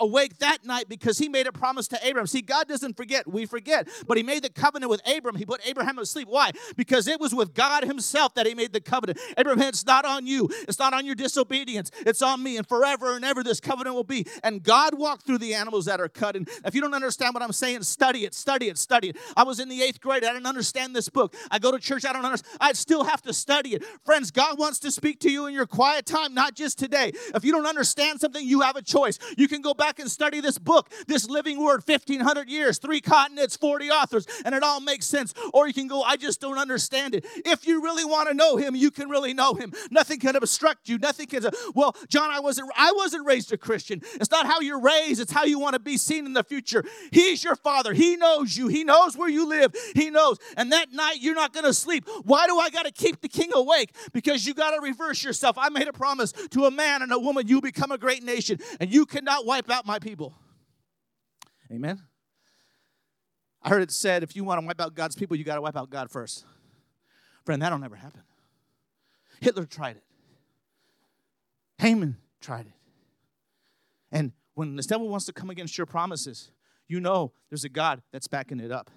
awake 0.00 0.38
that 0.38 0.64
night 0.64 0.88
because 0.88 1.16
he 1.16 1.28
made 1.28 1.46
a 1.46 1.52
promise 1.52 1.86
to 1.88 1.98
Abraham. 2.04 2.26
See, 2.26 2.42
God 2.42 2.66
doesn't 2.66 2.96
forget, 2.96 3.28
we 3.28 3.46
forget, 3.46 3.86
but 4.08 4.16
he 4.16 4.24
made 4.24 4.42
the 4.42 4.50
covenant 4.50 4.90
with 4.90 5.00
Abraham. 5.06 5.38
He 5.38 5.46
put 5.46 5.60
Abraham 5.64 5.96
asleep. 6.00 6.26
Why? 6.26 6.50
Because 6.74 7.06
it 7.06 7.20
was 7.20 7.32
with 7.32 7.54
God 7.54 7.84
himself 7.84 8.34
that 8.34 8.46
he 8.46 8.54
made 8.56 8.72
the 8.72 8.80
covenant. 8.80 9.20
Abraham, 9.38 9.68
it's 9.68 9.86
not 9.86 10.04
on 10.04 10.26
you, 10.26 10.48
it's 10.66 10.80
not 10.80 10.92
on 10.92 11.06
your 11.06 11.14
disobedience, 11.14 11.92
it's 12.04 12.20
on 12.20 12.42
me, 12.42 12.56
and 12.56 12.66
forever 12.66 13.14
and 13.14 13.24
ever 13.24 13.44
this 13.44 13.60
covenant 13.60 13.94
will 13.94 14.02
be. 14.02 14.26
And 14.42 14.60
God 14.60 14.98
walked 14.98 15.24
through 15.24 15.38
the 15.38 15.54
animals 15.54 15.84
that 15.84 16.00
are 16.00 16.08
cut. 16.08 16.34
And 16.34 16.48
if 16.64 16.74
you 16.74 16.80
don't 16.80 16.94
understand 16.94 17.32
what 17.32 17.44
I'm 17.44 17.52
saying, 17.52 17.84
study 17.84 18.24
it, 18.24 18.34
study 18.34 18.66
it, 18.66 18.76
study 18.76 19.10
it. 19.10 19.16
I 19.36 19.44
was 19.44 19.60
in 19.60 19.68
the 19.68 19.82
eighth 19.82 20.00
grade, 20.00 20.24
I 20.24 20.32
didn't 20.32 20.46
understand 20.46 20.96
this 20.96 21.08
book. 21.08 21.32
I 21.52 21.60
go 21.60 21.70
to 21.70 21.75
church, 21.78 22.04
I 22.04 22.12
don't 22.12 22.24
understand. 22.24 22.56
I 22.60 22.72
still 22.72 23.04
have 23.04 23.22
to 23.22 23.32
study 23.32 23.74
it. 23.74 23.84
Friends, 24.04 24.30
God 24.30 24.58
wants 24.58 24.78
to 24.80 24.90
speak 24.90 25.20
to 25.20 25.30
you 25.30 25.46
in 25.46 25.54
your 25.54 25.66
quiet 25.66 26.06
time, 26.06 26.34
not 26.34 26.54
just 26.54 26.78
today. 26.78 27.12
If 27.34 27.44
you 27.44 27.52
don't 27.52 27.66
understand 27.66 28.20
something, 28.20 28.46
you 28.46 28.60
have 28.60 28.76
a 28.76 28.82
choice. 28.82 29.18
You 29.36 29.48
can 29.48 29.62
go 29.62 29.74
back 29.74 29.98
and 29.98 30.10
study 30.10 30.40
this 30.40 30.58
book, 30.58 30.90
this 31.06 31.28
living 31.28 31.62
word, 31.62 31.82
1500 31.86 32.48
years, 32.48 32.78
three 32.78 33.00
continents, 33.00 33.56
40 33.56 33.90
authors, 33.90 34.26
and 34.44 34.54
it 34.54 34.62
all 34.62 34.80
makes 34.80 35.06
sense. 35.06 35.34
Or 35.52 35.66
you 35.66 35.74
can 35.74 35.86
go, 35.86 36.02
I 36.02 36.16
just 36.16 36.40
don't 36.40 36.58
understand 36.58 37.14
it. 37.14 37.24
If 37.44 37.66
you 37.66 37.82
really 37.82 38.04
want 38.04 38.28
to 38.28 38.34
know 38.34 38.56
him, 38.56 38.74
you 38.74 38.90
can 38.90 39.08
really 39.08 39.34
know 39.34 39.54
him. 39.54 39.72
Nothing 39.90 40.18
can 40.18 40.36
obstruct 40.36 40.88
you. 40.88 40.98
Nothing 40.98 41.26
can, 41.26 41.44
well, 41.74 41.94
John, 42.08 42.30
I 42.30 42.40
wasn't, 42.40 42.70
I 42.76 42.92
wasn't 42.92 43.26
raised 43.26 43.52
a 43.52 43.56
Christian. 43.56 44.02
It's 44.14 44.30
not 44.30 44.46
how 44.46 44.60
you're 44.60 44.80
raised, 44.80 45.20
it's 45.20 45.32
how 45.32 45.44
you 45.44 45.58
want 45.58 45.74
to 45.74 45.80
be 45.80 45.96
seen 45.96 46.26
in 46.26 46.32
the 46.32 46.44
future. 46.44 46.84
He's 47.10 47.44
your 47.44 47.56
father. 47.56 47.92
He 47.92 48.16
knows 48.16 48.56
you. 48.56 48.68
He 48.68 48.84
knows 48.84 49.16
where 49.16 49.28
you 49.28 49.48
live. 49.48 49.74
He 49.94 50.10
knows. 50.10 50.38
And 50.56 50.72
that 50.72 50.92
night, 50.92 51.16
you're 51.20 51.34
not 51.34 51.52
going 51.52 51.64
sleep. 51.72 52.08
Why 52.24 52.46
do 52.46 52.58
I 52.58 52.70
got 52.70 52.86
to 52.86 52.92
keep 52.92 53.20
the 53.20 53.28
king 53.28 53.50
awake? 53.54 53.94
Because 54.12 54.46
you 54.46 54.54
got 54.54 54.72
to 54.72 54.80
reverse 54.80 55.22
yourself. 55.24 55.56
I 55.58 55.68
made 55.68 55.88
a 55.88 55.92
promise 55.92 56.32
to 56.32 56.64
a 56.64 56.70
man 56.70 57.02
and 57.02 57.12
a 57.12 57.18
woman, 57.18 57.46
you 57.46 57.60
become 57.60 57.92
a 57.92 57.98
great 57.98 58.22
nation, 58.22 58.58
and 58.80 58.92
you 58.92 59.06
cannot 59.06 59.46
wipe 59.46 59.70
out 59.70 59.86
my 59.86 59.98
people. 59.98 60.34
Amen. 61.70 62.02
I 63.62 63.68
heard 63.68 63.82
it 63.82 63.90
said 63.90 64.22
if 64.22 64.36
you 64.36 64.44
want 64.44 64.60
to 64.60 64.66
wipe 64.66 64.80
out 64.80 64.94
God's 64.94 65.16
people, 65.16 65.36
you 65.36 65.44
got 65.44 65.56
to 65.56 65.60
wipe 65.60 65.76
out 65.76 65.90
God 65.90 66.10
first. 66.10 66.44
Friend, 67.44 67.60
that'll 67.60 67.78
never 67.78 67.96
happen. 67.96 68.22
Hitler 69.40 69.66
tried 69.66 69.96
it. 69.96 70.04
Haman 71.78 72.16
tried 72.40 72.66
it. 72.66 72.72
And 74.12 74.32
when 74.54 74.76
the 74.76 74.82
devil 74.82 75.08
wants 75.08 75.26
to 75.26 75.32
come 75.32 75.50
against 75.50 75.76
your 75.76 75.86
promises, 75.86 76.50
you 76.88 77.00
know 77.00 77.32
there's 77.50 77.64
a 77.64 77.68
God 77.68 78.02
that's 78.12 78.28
backing 78.28 78.60
it 78.60 78.72
up. 78.72 78.90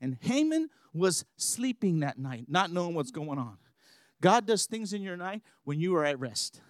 And 0.00 0.16
Haman 0.20 0.70
was 0.94 1.24
sleeping 1.36 2.00
that 2.00 2.18
night, 2.18 2.46
not 2.48 2.70
knowing 2.70 2.94
what's 2.94 3.10
going 3.10 3.38
on. 3.38 3.58
God 4.20 4.46
does 4.46 4.66
things 4.66 4.92
in 4.92 5.02
your 5.02 5.16
night 5.16 5.42
when 5.64 5.80
you 5.80 5.94
are 5.96 6.04
at 6.04 6.18
rest. 6.18 6.60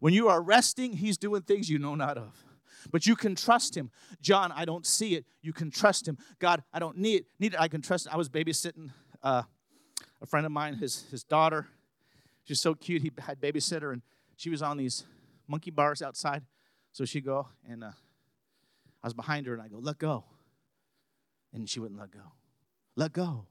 When 0.00 0.12
you 0.12 0.28
are 0.28 0.42
resting, 0.42 0.92
He's 0.92 1.16
doing 1.16 1.42
things 1.42 1.70
you 1.70 1.78
know 1.78 1.94
not 1.94 2.18
of. 2.18 2.44
But 2.90 3.06
you 3.06 3.16
can 3.16 3.34
trust 3.34 3.76
Him. 3.76 3.90
John, 4.20 4.52
I 4.52 4.64
don't 4.64 4.84
see 4.84 5.14
it. 5.14 5.24
You 5.40 5.52
can 5.52 5.70
trust 5.70 6.06
Him. 6.06 6.18
God, 6.38 6.62
I 6.72 6.78
don't 6.78 6.98
need 6.98 7.20
it. 7.20 7.26
Need 7.38 7.54
it. 7.54 7.60
I 7.60 7.68
can 7.68 7.80
trust. 7.80 8.06
It. 8.06 8.12
I 8.12 8.16
was 8.16 8.28
babysitting 8.28 8.90
uh, 9.22 9.42
a 10.20 10.26
friend 10.26 10.44
of 10.44 10.52
mine, 10.52 10.74
his 10.74 11.04
his 11.10 11.24
daughter. 11.24 11.68
She's 12.44 12.60
so 12.60 12.74
cute. 12.74 13.00
He 13.00 13.10
had 13.18 13.40
babysitter, 13.40 13.92
and 13.92 14.02
she 14.36 14.50
was 14.50 14.60
on 14.60 14.76
these 14.76 15.04
monkey 15.48 15.70
bars 15.70 16.02
outside. 16.02 16.42
So 16.92 17.04
she'd 17.04 17.24
go, 17.24 17.48
and 17.68 17.82
uh, 17.82 17.92
I 19.02 19.06
was 19.06 19.14
behind 19.14 19.46
her, 19.46 19.54
and 19.54 19.62
I 19.62 19.68
go, 19.68 19.78
let 19.78 19.98
go. 19.98 20.24
And 21.52 21.68
she 21.68 21.80
wouldn't 21.80 21.98
let 21.98 22.10
go. 22.10 22.20
Let 22.96 23.12
go. 23.12 23.46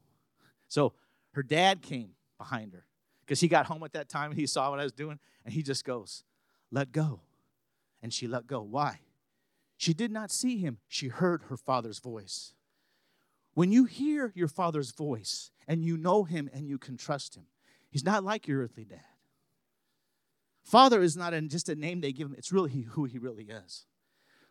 So 0.68 0.94
her 1.34 1.44
dad 1.44 1.82
came 1.82 2.12
behind 2.38 2.74
her 2.74 2.86
because 3.22 3.40
he 3.40 3.48
got 3.48 3.66
home 3.66 3.84
at 3.84 3.94
that 3.94 4.10
time 4.10 4.32
and 4.32 4.40
he 4.40 4.48
saw 4.48 4.70
what 4.70 4.80
I 4.80 4.84
was 4.84 4.92
doing, 4.92 5.20
and 5.46 5.54
he 5.54 5.64
just 5.64 5.86
goes, 5.86 6.24
let 6.72 6.92
go. 6.92 7.22
And 8.02 8.14
she 8.14 8.28
let 8.28 8.48
go. 8.48 8.62
Why? 8.62 9.00
She 9.78 9.94
did 9.94 10.12
not 10.12 10.32
see 10.32 10.58
him, 10.58 10.80
she 10.88 11.08
heard 11.08 11.44
her 11.50 11.58
father's 11.58 12.00
voice. 12.00 12.54
When 13.54 13.72
you 13.72 13.86
hear 13.86 14.32
your 14.36 14.48
father's 14.48 14.92
voice 14.92 15.52
and 15.68 15.84
you 15.86 15.98
know 15.98 16.24
him 16.24 16.50
and 16.54 16.68
you 16.68 16.78
can 16.78 16.98
trust 16.98 17.36
him, 17.36 17.46
he's 17.90 18.04
not 18.04 18.24
like 18.24 18.48
your 18.48 18.62
earthly 18.64 18.86
dad. 18.86 19.02
Father 20.64 21.02
is 21.02 21.16
not 21.16 21.34
just 21.48 21.70
a 21.70 21.76
name 21.76 22.02
they 22.02 22.14
give 22.14 22.28
him, 22.28 22.36
it's 22.38 22.52
really 22.52 22.72
who 22.72 23.04
he 23.06 23.18
really 23.18 23.46
is. 23.46 23.86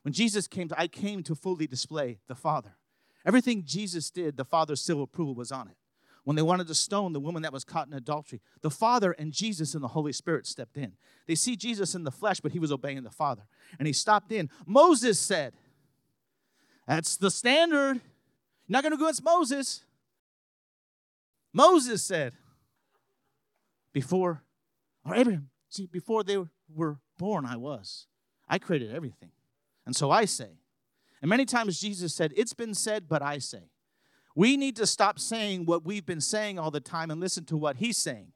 When 0.02 0.12
Jesus 0.12 0.46
came, 0.46 0.68
to, 0.68 0.80
I 0.80 0.88
came 0.88 1.22
to 1.24 1.34
fully 1.34 1.66
display 1.66 2.18
the 2.28 2.34
Father. 2.34 2.76
Everything 3.24 3.64
Jesus 3.64 4.10
did, 4.10 4.36
the 4.36 4.44
Father's 4.44 4.80
seal 4.80 5.02
approval 5.02 5.34
was 5.34 5.52
on 5.52 5.68
it. 5.68 5.76
When 6.24 6.36
they 6.36 6.42
wanted 6.42 6.68
to 6.68 6.74
stone 6.74 7.12
the 7.12 7.20
woman 7.20 7.42
that 7.42 7.52
was 7.52 7.64
caught 7.64 7.88
in 7.88 7.92
adultery, 7.94 8.40
the 8.60 8.70
Father 8.70 9.12
and 9.12 9.32
Jesus 9.32 9.74
and 9.74 9.82
the 9.82 9.88
Holy 9.88 10.12
Spirit 10.12 10.46
stepped 10.46 10.76
in. 10.76 10.92
They 11.26 11.34
see 11.34 11.56
Jesus 11.56 11.94
in 11.94 12.04
the 12.04 12.12
flesh, 12.12 12.38
but 12.40 12.52
he 12.52 12.60
was 12.60 12.70
obeying 12.70 13.02
the 13.02 13.10
Father. 13.10 13.42
And 13.78 13.86
he 13.86 13.92
stopped 13.92 14.30
in. 14.30 14.48
Moses 14.64 15.18
said, 15.18 15.54
That's 16.86 17.16
the 17.16 17.30
standard. 17.30 18.00
You're 18.66 18.74
not 18.74 18.82
going 18.84 18.92
to 18.92 18.98
go 18.98 19.06
against 19.06 19.24
Moses. 19.24 19.84
Moses 21.52 22.04
said, 22.04 22.34
Before, 23.92 24.44
or 25.04 25.16
Abraham, 25.16 25.50
see, 25.68 25.86
before 25.86 26.22
they 26.22 26.38
were 26.72 26.98
born, 27.18 27.44
I 27.44 27.56
was. 27.56 28.06
I 28.48 28.58
created 28.58 28.94
everything. 28.94 29.32
And 29.86 29.96
so 29.96 30.10
I 30.10 30.26
say, 30.26 30.50
and 31.22 31.28
many 31.28 31.44
times 31.44 31.80
Jesus 31.80 32.14
said, 32.14 32.32
It's 32.36 32.52
been 32.52 32.74
said, 32.74 33.08
but 33.08 33.22
I 33.22 33.38
say. 33.38 33.70
We 34.34 34.56
need 34.56 34.76
to 34.76 34.86
stop 34.86 35.18
saying 35.18 35.66
what 35.66 35.84
we've 35.84 36.04
been 36.04 36.20
saying 36.20 36.58
all 36.58 36.70
the 36.70 36.80
time 36.80 37.10
and 37.10 37.20
listen 37.20 37.44
to 37.46 37.56
what 37.56 37.76
he's 37.76 37.96
saying. 37.96 38.32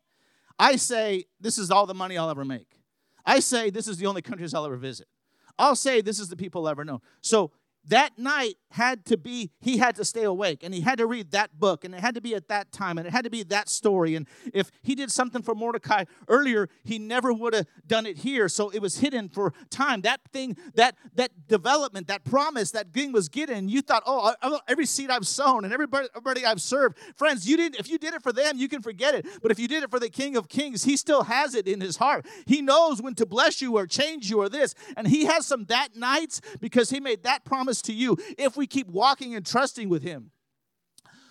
I 0.59 0.77
say, 0.77 1.25
This 1.41 1.59
is 1.59 1.71
all 1.71 1.87
the 1.87 1.95
money 1.95 2.17
I'll 2.17 2.31
ever 2.31 2.45
make. 2.45 2.79
I 3.27 3.41
say, 3.41 3.71
This 3.71 3.89
is 3.89 3.99
the 3.99 4.07
only 4.07 4.23
countries 4.23 4.55
I'll 4.55 4.65
ever 4.65 4.77
visit. 4.77 5.09
I'll 5.59 5.77
say, 5.77 6.01
This 6.01 6.21
is 6.21 6.29
the 6.29 6.37
people 6.37 6.63
I'll 6.63 6.71
ever 6.71 6.85
know. 6.85 7.03
So 7.21 7.51
that 7.89 8.19
night 8.19 8.57
had 8.71 9.05
to 9.07 9.17
be 9.17 9.51
he 9.61 9.79
had 9.79 9.95
to 9.97 10.05
stay 10.05 10.25
awake 10.25 10.63
and 10.63 10.75
he 10.75 10.81
had 10.81 10.99
to 10.99 11.07
read 11.07 11.31
that 11.31 11.59
book 11.59 11.85
and 11.85 11.95
it 11.95 12.01
had 12.01 12.15
to 12.15 12.21
be 12.21 12.35
at 12.35 12.49
that 12.49 12.73
time 12.73 12.99
and 12.99 13.07
it 13.07 13.11
had 13.11 13.25
to 13.25 13.31
be 13.31 13.43
that 13.43 13.69
story 13.69 14.15
and 14.15 14.27
if 14.53 14.71
he 14.83 14.95
did 14.95 15.11
something 15.11 15.43
for 15.43 15.55
mordecai 15.55 16.05
earlier 16.29 16.69
he 16.85 16.99
never 16.99 17.33
would 17.33 17.55
have 17.55 17.67
done 17.87 18.07
it 18.07 18.19
here. 18.19 18.49
So 18.49 18.71
it 18.71 18.81
was 18.81 18.99
hidden 18.99 19.29
for 19.29 19.53
time. 19.71 20.03
That 20.03 20.21
thing 20.33 20.57
that 20.75 20.97
that 21.15 21.49
development 21.49 22.09
that 22.09 22.25
promise 22.25 22.73
that 22.73 22.93
thing 22.93 23.13
was 23.13 23.29
getting 23.29 23.69
you 23.69 23.83
thought 23.83 24.03
oh 24.07 24.35
every 24.69 24.87
seed 24.87 25.11
i've 25.11 25.27
sown 25.27 25.65
and 25.65 25.73
everybody, 25.73 26.09
everybody 26.15 26.45
i've 26.45 26.61
served. 26.61 26.99
Friends 27.17 27.49
you 27.49 27.57
didn't 27.57 27.79
if 27.79 27.89
you 27.89 27.99
did 27.99 28.15
it 28.15 28.23
for 28.23 28.33
them 28.33 28.59
you 28.59 28.69
can 28.69 28.83
forget 28.83 29.15
it. 29.15 29.27
But 29.43 29.51
if 29.51 29.59
you 29.59 29.69
did 29.69 29.83
it 29.83 29.91
for 29.91 30.01
the 30.01 30.11
king 30.11 30.37
of 30.37 30.49
kings 30.49 30.85
he 30.85 30.97
still 30.97 31.25
has 31.25 31.55
it 31.55 31.67
in 31.67 31.81
his 31.81 31.97
heart. 31.97 32.27
He 32.47 32.63
knows 32.63 33.01
when 33.01 33.15
to 33.17 33.27
bless 33.27 33.63
you 33.63 33.77
or 33.77 33.87
change 33.87 34.31
you 34.31 34.41
or 34.41 34.49
this. 34.49 34.75
And 34.97 35.07
he 35.07 35.25
has 35.27 35.47
some 35.47 35.65
that 35.67 35.97
nights 35.97 36.41
because 36.61 36.91
he 36.91 37.01
made 37.01 37.23
that 37.23 37.45
promise 37.45 37.76
promise 37.77 37.83
to 37.83 37.93
you 37.93 38.17
if 38.39 38.57
we 38.57 38.67
keep 38.67 38.89
walking 38.89 39.35
and 39.35 39.45
trusting 39.45 39.89
with 39.89 40.03
Him. 40.03 40.31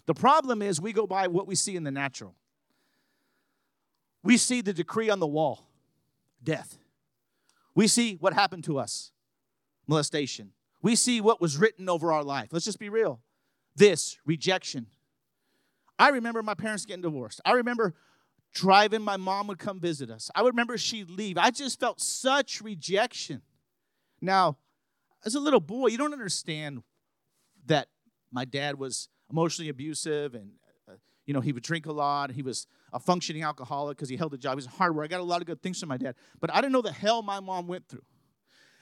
The 0.05 0.13
problem 0.13 0.61
is 0.61 0.79
we 0.79 0.93
go 0.93 1.07
by 1.07 1.27
what 1.27 1.47
we 1.47 1.55
see 1.55 1.75
in 1.75 1.83
the 1.83 1.91
natural. 1.91 2.35
We 4.23 4.37
see 4.37 4.61
the 4.61 4.73
decree 4.73 5.09
on 5.09 5.19
the 5.19 5.27
wall 5.27 5.67
death. 6.43 6.77
We 7.73 7.87
see 7.87 8.15
what 8.15 8.33
happened 8.33 8.63
to 8.65 8.77
us 8.79 9.11
molestation. 9.87 10.51
We 10.81 10.95
see 10.95 11.21
what 11.21 11.41
was 11.41 11.57
written 11.57 11.89
over 11.89 12.11
our 12.11 12.23
life. 12.23 12.49
Let's 12.51 12.65
just 12.65 12.79
be 12.79 12.89
real. 12.89 13.19
This 13.75 14.17
rejection. 14.25 14.87
I 15.97 16.09
remember 16.09 16.43
my 16.43 16.53
parents 16.53 16.85
getting 16.85 17.01
divorced. 17.01 17.41
I 17.45 17.53
remember 17.53 17.95
driving, 18.53 19.01
my 19.01 19.17
mom 19.17 19.47
would 19.47 19.59
come 19.59 19.79
visit 19.79 20.09
us. 20.09 20.29
I 20.35 20.43
would 20.43 20.53
remember 20.53 20.77
she'd 20.77 21.09
leave. 21.09 21.37
I 21.37 21.49
just 21.49 21.79
felt 21.79 21.99
such 21.99 22.61
rejection. 22.61 23.41
Now, 24.21 24.57
as 25.25 25.35
a 25.35 25.39
little 25.39 25.59
boy, 25.59 25.87
you 25.87 25.97
don't 25.97 26.13
understand 26.13 26.83
that 27.65 27.87
my 28.31 28.45
dad 28.45 28.77
was 28.77 29.09
emotionally 29.29 29.69
abusive 29.69 30.35
and 30.35 30.51
uh, 30.87 30.93
you 31.25 31.33
know 31.33 31.41
he 31.41 31.51
would 31.51 31.63
drink 31.63 31.85
a 31.85 31.91
lot. 31.91 32.31
He 32.31 32.43
was 32.43 32.67
a 32.93 32.99
functioning 32.99 33.43
alcoholic 33.43 33.97
because 33.97 34.09
he 34.09 34.17
held 34.17 34.33
a 34.33 34.37
job. 34.37 34.53
He 34.53 34.57
was 34.57 34.65
hard 34.67 34.95
work 34.95 35.05
i 35.05 35.07
got 35.07 35.19
a 35.19 35.23
lot 35.23 35.41
of 35.41 35.47
good 35.47 35.61
things 35.61 35.79
from 35.79 35.89
my 35.89 35.97
dad 35.97 36.15
but 36.39 36.53
i 36.53 36.61
didn't 36.61 36.71
know 36.73 36.81
the 36.81 36.91
hell 36.91 37.21
my 37.21 37.39
mom 37.39 37.67
went 37.67 37.87
through 37.87 38.03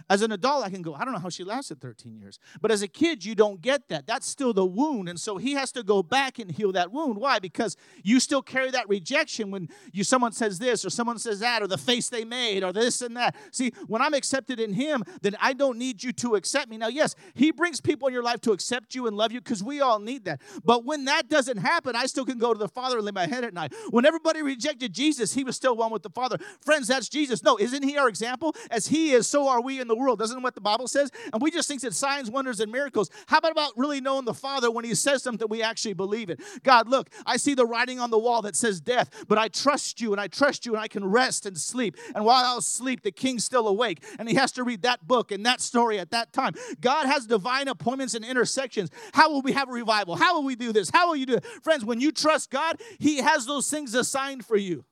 as 0.10 0.22
an 0.22 0.32
adult, 0.32 0.66
I 0.66 0.70
can 0.70 0.82
go, 0.82 0.94
I 0.94 1.06
don't 1.06 1.14
know 1.14 1.20
how 1.20 1.30
she 1.30 1.44
lasted 1.44 1.82
13 1.82 2.16
years. 2.16 2.40
But 2.62 2.72
as 2.72 2.82
a 2.82 2.88
kid, 2.88 3.24
you 3.24 3.36
don't 3.36 3.62
get 3.62 3.90
that. 3.90 4.08
That's 4.08 4.28
still 4.28 4.54
the 4.54 4.66
wound. 4.66 5.10
And 5.10 5.20
so 5.20 5.38
he 5.38 5.54
has 5.54 5.72
to 5.74 5.84
go 5.84 6.04
back 6.04 6.40
and 6.40 6.52
heal 6.52 6.72
that 6.74 6.92
wound. 6.92 7.18
Why? 7.18 7.40
Because 7.40 7.78
you 8.04 8.20
still 8.20 8.42
carry 8.42 8.72
that 8.72 8.88
rejection 8.90 9.52
when 9.52 9.70
you 9.92 10.04
someone 10.04 10.32
says 10.32 10.60
this 10.60 10.86
or 10.86 10.90
someone 10.90 11.20
says 11.20 11.40
that 11.40 11.62
or 11.62 11.68
the 11.68 11.78
face 11.78 12.10
they 12.10 12.26
made 12.26 12.64
or 12.64 12.74
this 12.74 13.02
and 13.02 13.18
that. 13.18 13.36
See, 13.52 13.72
when 13.88 14.02
I'm 14.02 14.14
accepted 14.14 14.60
in 14.60 14.74
him, 14.74 15.04
then 15.22 15.36
I 15.40 15.54
don't 15.54 15.78
need 15.78 16.04
you 16.04 16.12
to 16.14 16.36
accept 16.36 16.70
me. 16.70 16.78
Now, 16.78 16.88
yes, 16.88 17.16
he 17.34 17.52
brings 17.52 17.82
people 17.82 18.08
in 18.08 18.14
your 18.14 18.24
life 18.24 18.42
to 18.42 18.52
accept 18.52 18.96
you 18.96 19.08
and 19.08 19.18
love 19.18 19.32
you 19.32 19.42
because 19.42 19.64
we 19.64 19.82
all 19.82 20.00
need 20.00 20.26
that. 20.26 20.42
But 20.64 20.86
when 20.86 21.06
that 21.06 21.30
doesn't 21.30 21.58
happen, 21.58 21.96
I 21.96 22.06
still 22.06 22.26
can 22.26 22.38
go 22.38 22.54
to 22.54 22.60
the 22.60 22.68
Father 22.68 22.98
and 22.98 23.06
lay 23.06 23.12
my 23.12 23.28
head 23.28 23.44
at 23.44 23.54
night. 23.54 23.74
When 23.90 24.06
everybody 24.06 24.42
rejected 24.42 24.94
Jesus, 24.94 25.34
he 25.34 25.44
was 25.44 25.56
still 25.56 25.76
one 25.76 25.92
with 25.92 26.04
the 26.04 26.10
Father. 26.10 26.38
Friends, 26.62 26.88
that's 26.88 27.10
Jesus. 27.10 27.44
No, 27.44 27.58
isn't 27.58 27.84
he 27.84 27.98
our 27.98 28.10
example? 28.10 28.56
As 28.70 28.88
he 28.88 29.12
is, 29.12 29.28
so 29.28 29.48
are 29.48 29.62
we 29.62 29.80
in 29.80 29.88
the 29.88 29.93
the 29.94 30.00
world. 30.00 30.20
Doesn't 30.20 30.42
what 30.42 30.56
the 30.56 30.62
Bible 30.62 30.88
says? 30.88 31.12
And 31.32 31.42
we 31.42 31.52
just 31.52 31.68
think 31.68 31.82
that 31.82 31.94
signs, 31.94 32.30
wonders, 32.30 32.60
and 32.60 32.72
miracles. 32.72 33.10
How 33.28 33.38
about 33.38 33.52
about 33.52 33.72
really 33.78 34.02
knowing 34.02 34.26
the 34.26 34.34
Father 34.34 34.72
when 34.72 34.86
He 34.86 34.96
says 34.96 35.24
something, 35.24 35.48
we 35.50 35.62
actually 35.62 35.94
believe 35.94 36.30
it? 36.30 36.42
God, 36.64 36.88
look, 36.88 37.10
I 37.26 37.38
see 37.38 37.54
the 37.54 37.66
writing 37.66 38.00
on 38.00 38.12
the 38.12 38.18
wall 38.18 38.42
that 38.44 38.56
says 38.56 38.82
death, 38.82 39.26
but 39.28 39.38
I 39.38 39.48
trust 39.48 40.02
you 40.02 40.12
and 40.12 40.20
I 40.20 40.28
trust 40.28 40.66
you 40.66 40.74
and 40.74 40.82
I 40.82 40.88
can 40.88 41.06
rest 41.06 41.46
and 41.46 41.58
sleep. 41.58 41.96
And 42.16 42.26
while 42.26 42.44
I'll 42.44 42.62
sleep, 42.62 43.04
the 43.04 43.12
king's 43.12 43.44
still 43.44 43.68
awake 43.68 44.04
and 44.20 44.28
he 44.28 44.36
has 44.36 44.52
to 44.54 44.64
read 44.64 44.82
that 44.82 45.08
book 45.08 45.32
and 45.32 45.46
that 45.46 45.62
story 45.62 46.00
at 46.00 46.12
that 46.12 46.34
time. 46.34 46.54
God 46.82 47.06
has 47.06 47.26
divine 47.26 47.68
appointments 47.68 48.14
and 48.14 48.26
intersections. 48.26 48.90
How 49.14 49.30
will 49.32 49.42
we 49.42 49.52
have 49.54 49.70
a 49.70 49.72
revival? 49.72 50.16
How 50.16 50.36
will 50.36 50.44
we 50.44 50.56
do 50.56 50.72
this? 50.72 50.90
How 50.90 51.08
will 51.08 51.16
you 51.16 51.26
do 51.26 51.36
it? 51.36 51.46
Friends, 51.64 51.86
when 51.86 52.02
you 52.02 52.12
trust 52.12 52.50
God, 52.50 52.80
He 53.00 53.18
has 53.18 53.46
those 53.46 53.70
things 53.70 53.94
assigned 53.94 54.46
for 54.46 54.58
you. 54.58 54.86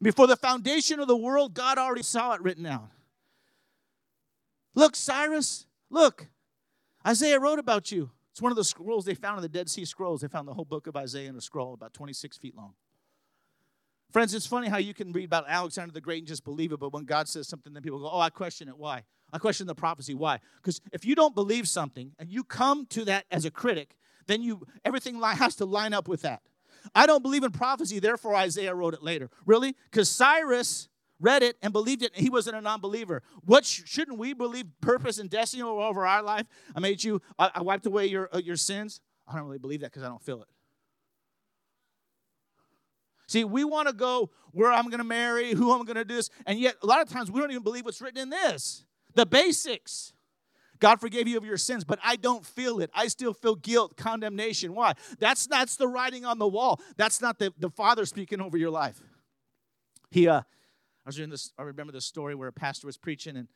Before 0.00 0.26
the 0.26 0.36
foundation 0.36 1.00
of 1.00 1.08
the 1.08 1.16
world, 1.16 1.54
God 1.54 1.76
already 1.76 2.04
saw 2.04 2.32
it 2.34 2.40
written 2.40 2.66
out. 2.66 2.88
Look, 4.78 4.94
Cyrus, 4.94 5.66
look. 5.90 6.28
Isaiah 7.04 7.40
wrote 7.40 7.58
about 7.58 7.90
you. 7.90 8.12
It's 8.30 8.40
one 8.40 8.52
of 8.52 8.56
the 8.56 8.62
scrolls 8.62 9.04
they 9.04 9.14
found 9.14 9.36
in 9.38 9.42
the 9.42 9.48
Dead 9.48 9.68
Sea 9.68 9.84
Scrolls. 9.84 10.20
They 10.20 10.28
found 10.28 10.46
the 10.46 10.54
whole 10.54 10.64
book 10.64 10.86
of 10.86 10.94
Isaiah 10.94 11.28
in 11.28 11.34
a 11.34 11.40
scroll 11.40 11.74
about 11.74 11.94
26 11.94 12.36
feet 12.38 12.56
long. 12.56 12.74
Friends, 14.12 14.34
it's 14.34 14.46
funny 14.46 14.68
how 14.68 14.76
you 14.76 14.94
can 14.94 15.10
read 15.10 15.24
about 15.24 15.46
Alexander 15.48 15.92
the 15.92 16.00
Great 16.00 16.18
and 16.18 16.28
just 16.28 16.44
believe 16.44 16.70
it, 16.70 16.78
but 16.78 16.92
when 16.92 17.06
God 17.06 17.26
says 17.26 17.48
something, 17.48 17.72
then 17.72 17.82
people 17.82 17.98
go, 17.98 18.08
Oh, 18.08 18.20
I 18.20 18.30
question 18.30 18.68
it. 18.68 18.78
Why? 18.78 19.02
I 19.32 19.38
question 19.38 19.66
the 19.66 19.74
prophecy. 19.74 20.14
Why? 20.14 20.38
Because 20.62 20.80
if 20.92 21.04
you 21.04 21.16
don't 21.16 21.34
believe 21.34 21.66
something 21.66 22.12
and 22.16 22.30
you 22.30 22.44
come 22.44 22.86
to 22.90 23.04
that 23.06 23.24
as 23.32 23.44
a 23.44 23.50
critic, 23.50 23.96
then 24.28 24.42
you 24.42 24.64
everything 24.84 25.20
has 25.20 25.56
to 25.56 25.64
line 25.64 25.92
up 25.92 26.06
with 26.06 26.22
that. 26.22 26.42
I 26.94 27.06
don't 27.06 27.24
believe 27.24 27.42
in 27.42 27.50
prophecy, 27.50 27.98
therefore 27.98 28.36
Isaiah 28.36 28.76
wrote 28.76 28.94
it 28.94 29.02
later. 29.02 29.28
Really? 29.44 29.74
Because 29.90 30.08
Cyrus 30.08 30.88
read 31.20 31.42
it 31.42 31.56
and 31.62 31.72
believed 31.72 32.02
it, 32.02 32.12
and 32.14 32.22
he 32.22 32.30
wasn't 32.30 32.56
a 32.56 32.60
non-believer. 32.60 33.22
What 33.44 33.64
sh- 33.64 33.82
shouldn't 33.84 34.18
we 34.18 34.32
believe? 34.34 34.66
Purpose 34.80 35.18
and 35.18 35.28
destiny 35.28 35.62
over 35.62 36.06
our 36.06 36.22
life. 36.22 36.46
I 36.74 36.80
made 36.80 37.02
you. 37.02 37.20
I, 37.38 37.50
I 37.56 37.62
wiped 37.62 37.86
away 37.86 38.06
your 38.06 38.28
uh, 38.32 38.38
your 38.38 38.56
sins. 38.56 39.00
I 39.26 39.36
don't 39.36 39.46
really 39.46 39.58
believe 39.58 39.80
that 39.80 39.92
because 39.92 40.02
I 40.02 40.08
don't 40.08 40.22
feel 40.22 40.42
it. 40.42 40.48
See, 43.26 43.44
we 43.44 43.62
want 43.62 43.88
to 43.88 43.94
go 43.94 44.30
where 44.52 44.72
I'm 44.72 44.86
going 44.86 44.98
to 44.98 45.04
marry, 45.04 45.52
who 45.52 45.72
I'm 45.72 45.84
going 45.84 45.96
to 45.96 46.04
do 46.04 46.14
this, 46.14 46.30
and 46.46 46.58
yet 46.58 46.76
a 46.82 46.86
lot 46.86 47.02
of 47.02 47.10
times 47.10 47.30
we 47.30 47.40
don't 47.40 47.50
even 47.50 47.62
believe 47.62 47.84
what's 47.84 48.00
written 48.00 48.20
in 48.20 48.30
this. 48.30 48.84
The 49.14 49.26
basics. 49.26 50.14
God 50.80 51.00
forgave 51.00 51.26
you 51.26 51.36
of 51.36 51.44
your 51.44 51.56
sins, 51.56 51.82
but 51.82 51.98
I 52.04 52.14
don't 52.14 52.46
feel 52.46 52.78
it. 52.78 52.88
I 52.94 53.08
still 53.08 53.34
feel 53.34 53.56
guilt, 53.56 53.96
condemnation. 53.96 54.74
Why? 54.74 54.92
That's 55.18 55.46
that's 55.48 55.74
the 55.74 55.88
writing 55.88 56.24
on 56.24 56.38
the 56.38 56.46
wall. 56.46 56.80
That's 56.96 57.20
not 57.20 57.40
the, 57.40 57.52
the 57.58 57.68
Father 57.68 58.06
speaking 58.06 58.40
over 58.40 58.56
your 58.56 58.70
life. 58.70 59.00
He 60.10 60.28
uh 60.28 60.42
I 61.08 61.10
was 61.10 61.18
reading 61.18 61.30
this, 61.30 61.54
I 61.58 61.62
remember 61.62 61.90
the 61.90 62.02
story 62.02 62.34
where 62.34 62.48
a 62.48 62.52
pastor 62.52 62.86
was 62.86 62.98
preaching 62.98 63.34
and 63.38 63.48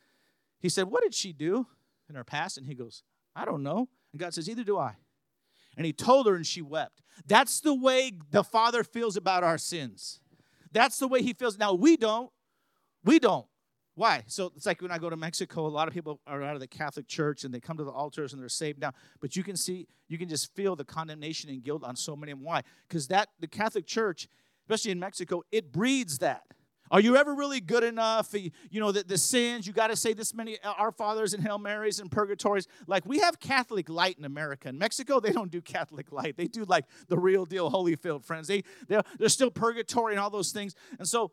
he 0.58 0.70
said, 0.70 0.84
What 0.84 1.02
did 1.02 1.12
she 1.12 1.34
do 1.34 1.66
in 2.08 2.14
her 2.14 2.24
past? 2.24 2.56
And 2.56 2.66
he 2.66 2.74
goes, 2.74 3.02
I 3.36 3.44
don't 3.44 3.62
know. 3.62 3.90
And 4.10 4.18
God 4.18 4.32
says, 4.32 4.48
Either 4.48 4.64
do 4.64 4.78
I. 4.78 4.94
And 5.76 5.84
he 5.84 5.92
told 5.92 6.26
her 6.28 6.34
and 6.34 6.46
she 6.46 6.62
wept. 6.62 7.02
That's 7.26 7.60
the 7.60 7.74
way 7.74 8.12
the 8.30 8.42
Father 8.42 8.82
feels 8.82 9.18
about 9.18 9.44
our 9.44 9.58
sins. 9.58 10.20
That's 10.72 10.98
the 10.98 11.06
way 11.06 11.20
he 11.20 11.34
feels. 11.34 11.58
Now, 11.58 11.74
we 11.74 11.98
don't. 11.98 12.30
We 13.04 13.18
don't. 13.18 13.44
Why? 13.96 14.24
So 14.28 14.50
it's 14.56 14.64
like 14.64 14.80
when 14.80 14.90
I 14.90 14.96
go 14.96 15.10
to 15.10 15.16
Mexico, 15.18 15.66
a 15.66 15.68
lot 15.68 15.88
of 15.88 15.92
people 15.92 16.20
are 16.26 16.42
out 16.42 16.54
of 16.54 16.60
the 16.60 16.66
Catholic 16.66 17.06
Church 17.06 17.44
and 17.44 17.52
they 17.52 17.60
come 17.60 17.76
to 17.76 17.84
the 17.84 17.90
altars 17.90 18.32
and 18.32 18.40
they're 18.40 18.48
saved 18.48 18.80
now. 18.80 18.92
But 19.20 19.36
you 19.36 19.42
can 19.42 19.56
see, 19.58 19.88
you 20.08 20.16
can 20.16 20.30
just 20.30 20.54
feel 20.54 20.74
the 20.74 20.86
condemnation 20.86 21.50
and 21.50 21.62
guilt 21.62 21.84
on 21.84 21.96
so 21.96 22.16
many 22.16 22.32
of 22.32 22.38
them. 22.38 22.46
Why? 22.46 22.62
Because 22.88 23.08
that 23.08 23.28
the 23.40 23.46
Catholic 23.46 23.86
Church 23.86 24.26
especially 24.64 24.92
in 24.92 24.98
Mexico, 24.98 25.42
it 25.52 25.70
breeds 25.70 26.18
that. 26.18 26.44
Are 26.92 27.00
you 27.00 27.16
ever 27.16 27.34
really 27.34 27.60
good 27.60 27.84
enough? 27.84 28.34
You 28.34 28.80
know, 28.80 28.92
the, 28.92 29.02
the 29.02 29.16
sins, 29.16 29.66
you 29.66 29.72
got 29.72 29.86
to 29.86 29.96
say 29.96 30.12
this 30.12 30.34
many 30.34 30.60
uh, 30.60 30.74
Our 30.76 30.92
Fathers 30.92 31.32
and 31.32 31.42
Hail 31.42 31.58
Marys 31.58 31.98
and 32.00 32.10
purgatories. 32.10 32.68
Like 32.86 33.06
we 33.06 33.18
have 33.20 33.40
Catholic 33.40 33.88
light 33.88 34.18
in 34.18 34.26
America. 34.26 34.68
In 34.68 34.76
Mexico, 34.76 35.18
they 35.18 35.32
don't 35.32 35.50
do 35.50 35.62
Catholic 35.62 36.12
light. 36.12 36.36
They 36.36 36.48
do 36.48 36.64
like 36.64 36.84
the 37.08 37.18
real 37.18 37.46
deal 37.46 37.70
Holyfield, 37.70 38.26
friends. 38.26 38.46
They, 38.46 38.62
they're, 38.88 39.02
they're 39.18 39.30
still 39.30 39.50
purgatory 39.50 40.12
and 40.12 40.20
all 40.20 40.28
those 40.28 40.52
things. 40.52 40.74
And 40.98 41.08
so 41.08 41.32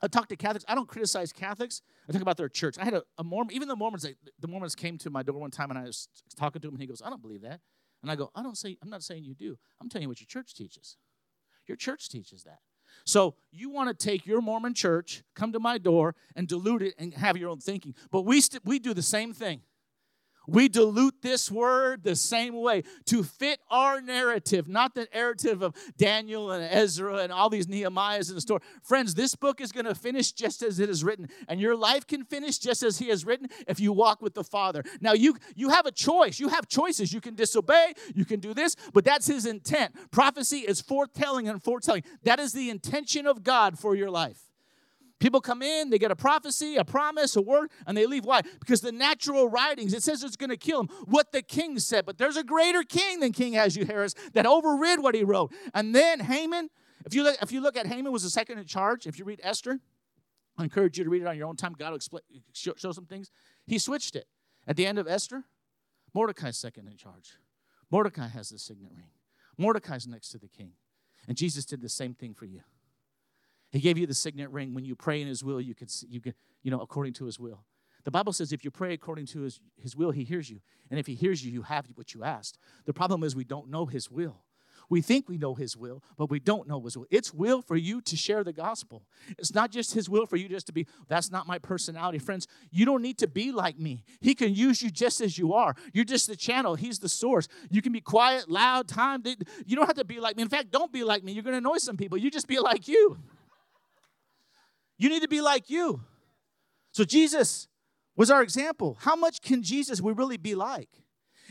I 0.00 0.06
talk 0.06 0.28
to 0.28 0.36
Catholics. 0.36 0.64
I 0.66 0.74
don't 0.74 0.88
criticize 0.88 1.30
Catholics. 1.30 1.82
I 2.08 2.12
talk 2.12 2.22
about 2.22 2.38
their 2.38 2.48
church. 2.48 2.78
I 2.78 2.84
had 2.84 2.94
a, 2.94 3.02
a 3.18 3.24
Mormon, 3.24 3.54
even 3.54 3.68
the 3.68 3.76
Mormons, 3.76 4.06
the 4.40 4.48
Mormons 4.48 4.74
came 4.74 4.96
to 4.96 5.10
my 5.10 5.22
door 5.22 5.38
one 5.38 5.50
time 5.50 5.68
and 5.70 5.78
I 5.78 5.82
was 5.82 6.08
talking 6.36 6.62
to 6.62 6.68
him 6.68 6.74
and 6.74 6.80
he 6.80 6.86
goes, 6.86 7.02
I 7.04 7.10
don't 7.10 7.20
believe 7.20 7.42
that. 7.42 7.60
And 8.00 8.10
I 8.10 8.16
go, 8.16 8.30
I 8.34 8.42
don't 8.42 8.56
say, 8.56 8.78
I'm 8.82 8.88
not 8.88 9.02
saying 9.02 9.24
you 9.24 9.34
do. 9.34 9.58
I'm 9.78 9.90
telling 9.90 10.04
you 10.04 10.08
what 10.08 10.20
your 10.20 10.26
church 10.26 10.54
teaches. 10.54 10.96
Your 11.66 11.76
church 11.76 12.08
teaches 12.08 12.44
that. 12.44 12.60
So 13.04 13.34
you 13.50 13.70
want 13.70 13.88
to 13.88 14.06
take 14.06 14.26
your 14.26 14.40
Mormon 14.40 14.74
church, 14.74 15.22
come 15.34 15.52
to 15.52 15.60
my 15.60 15.78
door, 15.78 16.14
and 16.34 16.48
dilute 16.48 16.82
it 16.82 16.94
and 16.98 17.12
have 17.14 17.36
your 17.36 17.50
own 17.50 17.58
thinking. 17.58 17.94
But 18.10 18.22
we, 18.22 18.40
st- 18.40 18.64
we 18.64 18.78
do 18.78 18.94
the 18.94 19.02
same 19.02 19.32
thing. 19.32 19.62
We 20.46 20.68
dilute 20.68 21.22
this 21.22 21.50
word 21.50 22.02
the 22.02 22.16
same 22.16 22.54
way 22.54 22.82
to 23.06 23.22
fit 23.22 23.60
our 23.70 24.00
narrative, 24.00 24.68
not 24.68 24.94
the 24.94 25.08
narrative 25.14 25.62
of 25.62 25.74
Daniel 25.96 26.50
and 26.50 26.64
Ezra 26.64 27.18
and 27.18 27.32
all 27.32 27.48
these 27.48 27.66
Nehemiahs 27.66 28.28
in 28.28 28.34
the 28.34 28.40
story. 28.40 28.60
Friends, 28.82 29.14
this 29.14 29.34
book 29.34 29.60
is 29.60 29.72
going 29.72 29.86
to 29.86 29.94
finish 29.94 30.32
just 30.32 30.62
as 30.62 30.80
it 30.80 30.90
is 30.90 31.02
written, 31.02 31.28
and 31.48 31.60
your 31.60 31.76
life 31.76 32.06
can 32.06 32.24
finish 32.24 32.58
just 32.58 32.82
as 32.82 32.98
He 32.98 33.08
has 33.08 33.24
written 33.24 33.48
if 33.66 33.80
you 33.80 33.92
walk 33.92 34.22
with 34.22 34.34
the 34.34 34.44
Father. 34.44 34.82
Now, 35.00 35.12
you, 35.12 35.36
you 35.54 35.70
have 35.70 35.86
a 35.86 35.92
choice. 35.92 36.38
You 36.38 36.48
have 36.48 36.68
choices. 36.68 37.12
You 37.12 37.20
can 37.20 37.34
disobey, 37.34 37.94
you 38.14 38.24
can 38.24 38.40
do 38.40 38.54
this, 38.54 38.76
but 38.92 39.04
that's 39.04 39.26
His 39.26 39.46
intent. 39.46 39.94
Prophecy 40.10 40.58
is 40.58 40.80
foretelling 40.80 41.48
and 41.48 41.62
foretelling. 41.62 42.04
That 42.22 42.38
is 42.38 42.52
the 42.52 42.70
intention 42.70 43.26
of 43.26 43.42
God 43.42 43.78
for 43.78 43.94
your 43.94 44.10
life. 44.10 44.43
People 45.24 45.40
come 45.40 45.62
in, 45.62 45.88
they 45.88 45.98
get 45.98 46.10
a 46.10 46.16
prophecy, 46.16 46.76
a 46.76 46.84
promise, 46.84 47.34
a 47.34 47.40
word, 47.40 47.70
and 47.86 47.96
they 47.96 48.04
leave. 48.04 48.26
Why? 48.26 48.42
Because 48.60 48.82
the 48.82 48.92
natural 48.92 49.48
writings, 49.48 49.94
it 49.94 50.02
says 50.02 50.22
it's 50.22 50.36
going 50.36 50.50
to 50.50 50.56
kill 50.58 50.82
them. 50.82 50.94
What 51.06 51.32
the 51.32 51.40
king 51.40 51.78
said, 51.78 52.04
but 52.04 52.18
there's 52.18 52.36
a 52.36 52.44
greater 52.44 52.82
king 52.82 53.20
than 53.20 53.32
King 53.32 53.56
Ahasuerus 53.56 54.14
that 54.34 54.44
overrid 54.44 55.02
what 55.02 55.14
he 55.14 55.24
wrote. 55.24 55.50
And 55.72 55.94
then 55.94 56.20
Haman, 56.20 56.68
if 57.06 57.14
you 57.14 57.22
look, 57.22 57.38
if 57.40 57.52
you 57.52 57.62
look 57.62 57.74
at 57.74 57.86
Haman 57.86 58.12
was 58.12 58.22
the 58.22 58.28
second 58.28 58.58
in 58.58 58.66
charge. 58.66 59.06
If 59.06 59.18
you 59.18 59.24
read 59.24 59.40
Esther, 59.42 59.80
I 60.58 60.64
encourage 60.64 60.98
you 60.98 61.04
to 61.04 61.10
read 61.10 61.22
it 61.22 61.26
on 61.26 61.38
your 61.38 61.48
own 61.48 61.56
time. 61.56 61.72
God 61.72 61.88
will 61.88 61.96
explain, 61.96 62.20
show, 62.52 62.74
show 62.76 62.92
some 62.92 63.06
things. 63.06 63.30
He 63.66 63.78
switched 63.78 64.16
it. 64.16 64.26
At 64.66 64.76
the 64.76 64.84
end 64.86 64.98
of 64.98 65.08
Esther, 65.08 65.44
Mordecai's 66.12 66.58
second 66.58 66.86
in 66.86 66.98
charge. 66.98 67.38
Mordecai 67.90 68.28
has 68.28 68.50
the 68.50 68.58
signet 68.58 68.92
ring. 68.94 69.08
Mordecai's 69.56 70.06
next 70.06 70.28
to 70.32 70.38
the 70.38 70.48
king. 70.48 70.72
And 71.26 71.34
Jesus 71.34 71.64
did 71.64 71.80
the 71.80 71.88
same 71.88 72.12
thing 72.12 72.34
for 72.34 72.44
you. 72.44 72.60
He 73.74 73.80
gave 73.80 73.98
you 73.98 74.06
the 74.06 74.14
signet 74.14 74.50
ring. 74.50 74.72
When 74.72 74.84
you 74.84 74.94
pray 74.94 75.20
in 75.20 75.26
His 75.26 75.42
will, 75.42 75.60
you 75.60 75.74
can, 75.74 75.88
you 76.08 76.20
can, 76.20 76.32
you 76.62 76.70
know, 76.70 76.78
according 76.78 77.12
to 77.14 77.24
His 77.24 77.40
will. 77.40 77.64
The 78.04 78.10
Bible 78.12 78.32
says 78.32 78.52
if 78.52 78.64
you 78.64 78.70
pray 78.70 78.92
according 78.92 79.26
to 79.26 79.40
his, 79.40 79.58
his 79.76 79.96
will, 79.96 80.12
He 80.12 80.22
hears 80.22 80.48
you. 80.48 80.60
And 80.92 81.00
if 81.00 81.08
He 81.08 81.16
hears 81.16 81.44
you, 81.44 81.50
you 81.50 81.62
have 81.62 81.86
what 81.96 82.14
you 82.14 82.22
asked. 82.22 82.56
The 82.84 82.92
problem 82.92 83.24
is 83.24 83.34
we 83.34 83.42
don't 83.42 83.68
know 83.68 83.86
His 83.86 84.08
will. 84.08 84.42
We 84.88 85.00
think 85.00 85.28
we 85.28 85.38
know 85.38 85.54
His 85.54 85.76
will, 85.76 86.04
but 86.16 86.30
we 86.30 86.38
don't 86.38 86.68
know 86.68 86.80
His 86.82 86.96
will. 86.96 87.06
It's 87.10 87.34
will 87.34 87.62
for 87.62 87.74
you 87.74 88.00
to 88.02 88.16
share 88.16 88.44
the 88.44 88.52
gospel. 88.52 89.02
It's 89.38 89.52
not 89.52 89.72
just 89.72 89.92
His 89.92 90.08
will 90.08 90.26
for 90.26 90.36
you 90.36 90.48
just 90.48 90.68
to 90.68 90.72
be, 90.72 90.86
that's 91.08 91.32
not 91.32 91.48
my 91.48 91.58
personality. 91.58 92.20
Friends, 92.20 92.46
you 92.70 92.84
don't 92.84 93.02
need 93.02 93.18
to 93.18 93.26
be 93.26 93.50
like 93.50 93.76
me. 93.76 94.04
He 94.20 94.36
can 94.36 94.54
use 94.54 94.82
you 94.82 94.90
just 94.90 95.20
as 95.20 95.36
you 95.36 95.52
are. 95.52 95.74
You're 95.92 96.04
just 96.04 96.28
the 96.28 96.36
channel, 96.36 96.76
He's 96.76 97.00
the 97.00 97.08
source. 97.08 97.48
You 97.70 97.82
can 97.82 97.90
be 97.90 98.00
quiet, 98.00 98.48
loud, 98.48 98.86
time. 98.86 99.24
You 99.66 99.74
don't 99.74 99.86
have 99.86 99.96
to 99.96 100.04
be 100.04 100.20
like 100.20 100.36
me. 100.36 100.44
In 100.44 100.48
fact, 100.48 100.70
don't 100.70 100.92
be 100.92 101.02
like 101.02 101.24
me. 101.24 101.32
You're 101.32 101.42
going 101.42 101.54
to 101.54 101.58
annoy 101.58 101.78
some 101.78 101.96
people. 101.96 102.18
You 102.18 102.30
just 102.30 102.46
be 102.46 102.60
like 102.60 102.86
you. 102.86 103.18
You 104.98 105.08
need 105.08 105.22
to 105.22 105.28
be 105.28 105.40
like 105.40 105.70
you. 105.70 106.02
So 106.92 107.04
Jesus 107.04 107.68
was 108.16 108.30
our 108.30 108.42
example. 108.42 108.96
How 109.00 109.16
much 109.16 109.42
can 109.42 109.62
Jesus 109.62 110.00
we 110.00 110.12
really 110.12 110.36
be 110.36 110.54
like? 110.54 110.88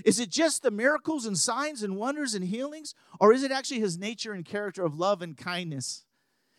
Is 0.06 0.20
it 0.20 0.30
just 0.30 0.64
the 0.64 0.72
miracles 0.72 1.26
and 1.26 1.38
signs 1.38 1.84
and 1.84 1.96
wonders 1.98 2.34
and 2.34 2.46
healings? 2.46 2.96
Or 3.20 3.34
is 3.34 3.44
it 3.44 3.52
actually 3.52 3.80
his 3.80 3.98
nature 3.98 4.34
and 4.34 4.46
character 4.46 4.84
of 4.84 4.98
love 4.98 5.22
and 5.22 5.38
kindness? 5.38 6.06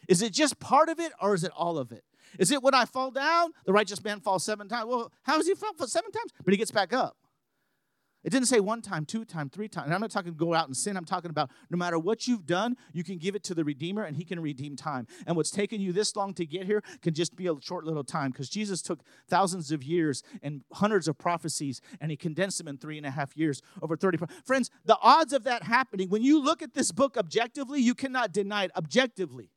Is 0.08 0.22
it 0.22 0.32
just 0.32 0.60
part 0.60 0.88
of 0.88 1.00
it 1.00 1.12
or 1.20 1.34
is 1.34 1.44
it 1.44 1.52
all 1.56 1.78
of 1.78 1.90
it? 1.90 2.04
Is 2.38 2.50
it 2.50 2.62
when 2.62 2.74
I 2.74 2.84
fall 2.84 3.10
down, 3.10 3.52
the 3.64 3.72
righteous 3.72 4.02
man 4.02 4.20
falls 4.20 4.44
seven 4.44 4.68
times? 4.68 4.86
Well, 4.86 5.12
how 5.22 5.36
does 5.36 5.46
he 5.46 5.54
fall 5.54 5.72
seven 5.86 6.10
times? 6.10 6.32
But 6.44 6.52
he 6.52 6.58
gets 6.58 6.70
back 6.70 6.92
up. 6.92 7.16
It 8.24 8.30
didn't 8.30 8.48
say 8.48 8.58
one 8.58 8.80
time, 8.80 9.04
two 9.04 9.24
time, 9.24 9.50
three 9.50 9.68
times. 9.68 9.86
And 9.86 9.94
I'm 9.94 10.00
not 10.00 10.10
talking 10.10 10.32
go 10.34 10.54
out 10.54 10.66
and 10.66 10.76
sin. 10.76 10.96
I'm 10.96 11.04
talking 11.04 11.30
about 11.30 11.50
no 11.70 11.76
matter 11.76 11.98
what 11.98 12.26
you've 12.26 12.46
done, 12.46 12.76
you 12.92 13.04
can 13.04 13.18
give 13.18 13.34
it 13.34 13.44
to 13.44 13.54
the 13.54 13.64
Redeemer 13.64 14.02
and 14.02 14.16
He 14.16 14.24
can 14.24 14.40
redeem 14.40 14.76
time. 14.76 15.06
And 15.26 15.36
what's 15.36 15.50
taken 15.50 15.80
you 15.80 15.92
this 15.92 16.16
long 16.16 16.32
to 16.34 16.46
get 16.46 16.64
here 16.66 16.82
can 17.02 17.12
just 17.12 17.36
be 17.36 17.46
a 17.46 17.54
short 17.60 17.84
little 17.84 18.02
time 18.02 18.30
because 18.30 18.48
Jesus 18.48 18.80
took 18.80 19.00
thousands 19.28 19.70
of 19.70 19.84
years 19.84 20.22
and 20.42 20.62
hundreds 20.72 21.06
of 21.06 21.18
prophecies 21.18 21.80
and 22.00 22.10
He 22.10 22.16
condensed 22.16 22.58
them 22.58 22.68
in 22.68 22.78
three 22.78 22.96
and 22.96 23.06
a 23.06 23.10
half 23.10 23.36
years 23.36 23.60
over 23.82 23.96
30. 23.96 24.18
Friends, 24.44 24.70
the 24.84 24.98
odds 25.02 25.32
of 25.32 25.44
that 25.44 25.62
happening, 25.62 26.08
when 26.08 26.22
you 26.22 26.42
look 26.42 26.62
at 26.62 26.72
this 26.72 26.92
book 26.92 27.16
objectively, 27.18 27.80
you 27.80 27.94
cannot 27.94 28.32
deny 28.32 28.64
it 28.64 28.70
objectively. 28.74 29.50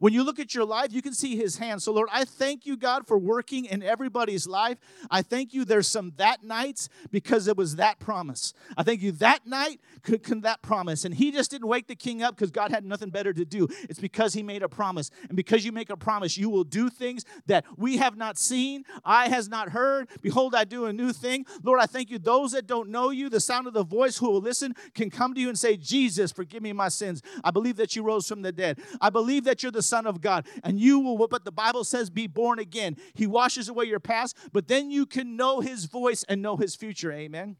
When 0.00 0.14
you 0.14 0.24
look 0.24 0.38
at 0.38 0.54
your 0.54 0.64
life, 0.64 0.92
you 0.92 1.02
can 1.02 1.12
see 1.12 1.36
his 1.36 1.58
hand. 1.58 1.82
So, 1.82 1.92
Lord, 1.92 2.08
I 2.10 2.24
thank 2.24 2.64
you, 2.64 2.76
God, 2.76 3.06
for 3.06 3.18
working 3.18 3.66
in 3.66 3.82
everybody's 3.82 4.46
life. 4.46 4.78
I 5.10 5.20
thank 5.20 5.52
you 5.52 5.64
there's 5.66 5.86
some 5.86 6.14
that 6.16 6.42
nights 6.42 6.88
because 7.10 7.46
it 7.46 7.56
was 7.56 7.76
that 7.76 8.00
promise. 8.00 8.54
I 8.78 8.82
thank 8.82 9.02
you 9.02 9.12
that 9.12 9.46
night 9.46 9.78
could, 10.02 10.22
could 10.22 10.42
that 10.42 10.62
promise. 10.62 11.04
And 11.04 11.14
he 11.14 11.30
just 11.30 11.50
didn't 11.50 11.68
wake 11.68 11.86
the 11.86 11.94
king 11.94 12.22
up 12.22 12.34
because 12.34 12.50
God 12.50 12.70
had 12.70 12.84
nothing 12.84 13.10
better 13.10 13.34
to 13.34 13.44
do. 13.44 13.68
It's 13.90 14.00
because 14.00 14.32
he 14.32 14.42
made 14.42 14.62
a 14.62 14.70
promise. 14.70 15.10
And 15.28 15.36
because 15.36 15.66
you 15.66 15.72
make 15.72 15.90
a 15.90 15.98
promise, 15.98 16.38
you 16.38 16.48
will 16.48 16.64
do 16.64 16.88
things 16.88 17.26
that 17.46 17.66
we 17.76 17.98
have 17.98 18.16
not 18.16 18.38
seen, 18.38 18.84
eye 19.04 19.28
has 19.28 19.50
not 19.50 19.68
heard. 19.68 20.08
Behold, 20.22 20.54
I 20.54 20.64
do 20.64 20.86
a 20.86 20.92
new 20.94 21.12
thing. 21.12 21.44
Lord, 21.62 21.78
I 21.78 21.84
thank 21.84 22.08
you. 22.08 22.18
Those 22.18 22.52
that 22.52 22.66
don't 22.66 22.88
know 22.88 23.10
you, 23.10 23.28
the 23.28 23.38
sound 23.38 23.66
of 23.66 23.74
the 23.74 23.84
voice 23.84 24.16
who 24.16 24.30
will 24.30 24.40
listen 24.40 24.74
can 24.94 25.10
come 25.10 25.34
to 25.34 25.40
you 25.40 25.50
and 25.50 25.58
say, 25.58 25.76
Jesus, 25.76 26.32
forgive 26.32 26.62
me 26.62 26.72
my 26.72 26.88
sins. 26.88 27.20
I 27.44 27.50
believe 27.50 27.76
that 27.76 27.94
you 27.94 28.02
rose 28.02 28.26
from 28.26 28.40
the 28.40 28.52
dead. 28.52 28.78
I 28.98 29.10
believe 29.10 29.44
that 29.44 29.62
you're 29.62 29.70
the 29.70 29.89
Son 29.90 30.06
of 30.06 30.20
God, 30.20 30.46
and 30.64 30.80
you 30.80 31.00
will, 31.00 31.18
what 31.18 31.44
the 31.44 31.52
Bible 31.52 31.84
says, 31.84 32.08
be 32.08 32.26
born 32.26 32.58
again. 32.58 32.96
He 33.12 33.26
washes 33.26 33.68
away 33.68 33.84
your 33.84 34.00
past, 34.00 34.36
but 34.52 34.68
then 34.68 34.90
you 34.90 35.04
can 35.04 35.36
know 35.36 35.60
His 35.60 35.84
voice 35.84 36.24
and 36.28 36.40
know 36.40 36.56
His 36.56 36.74
future. 36.74 37.12
Amen. 37.12 37.56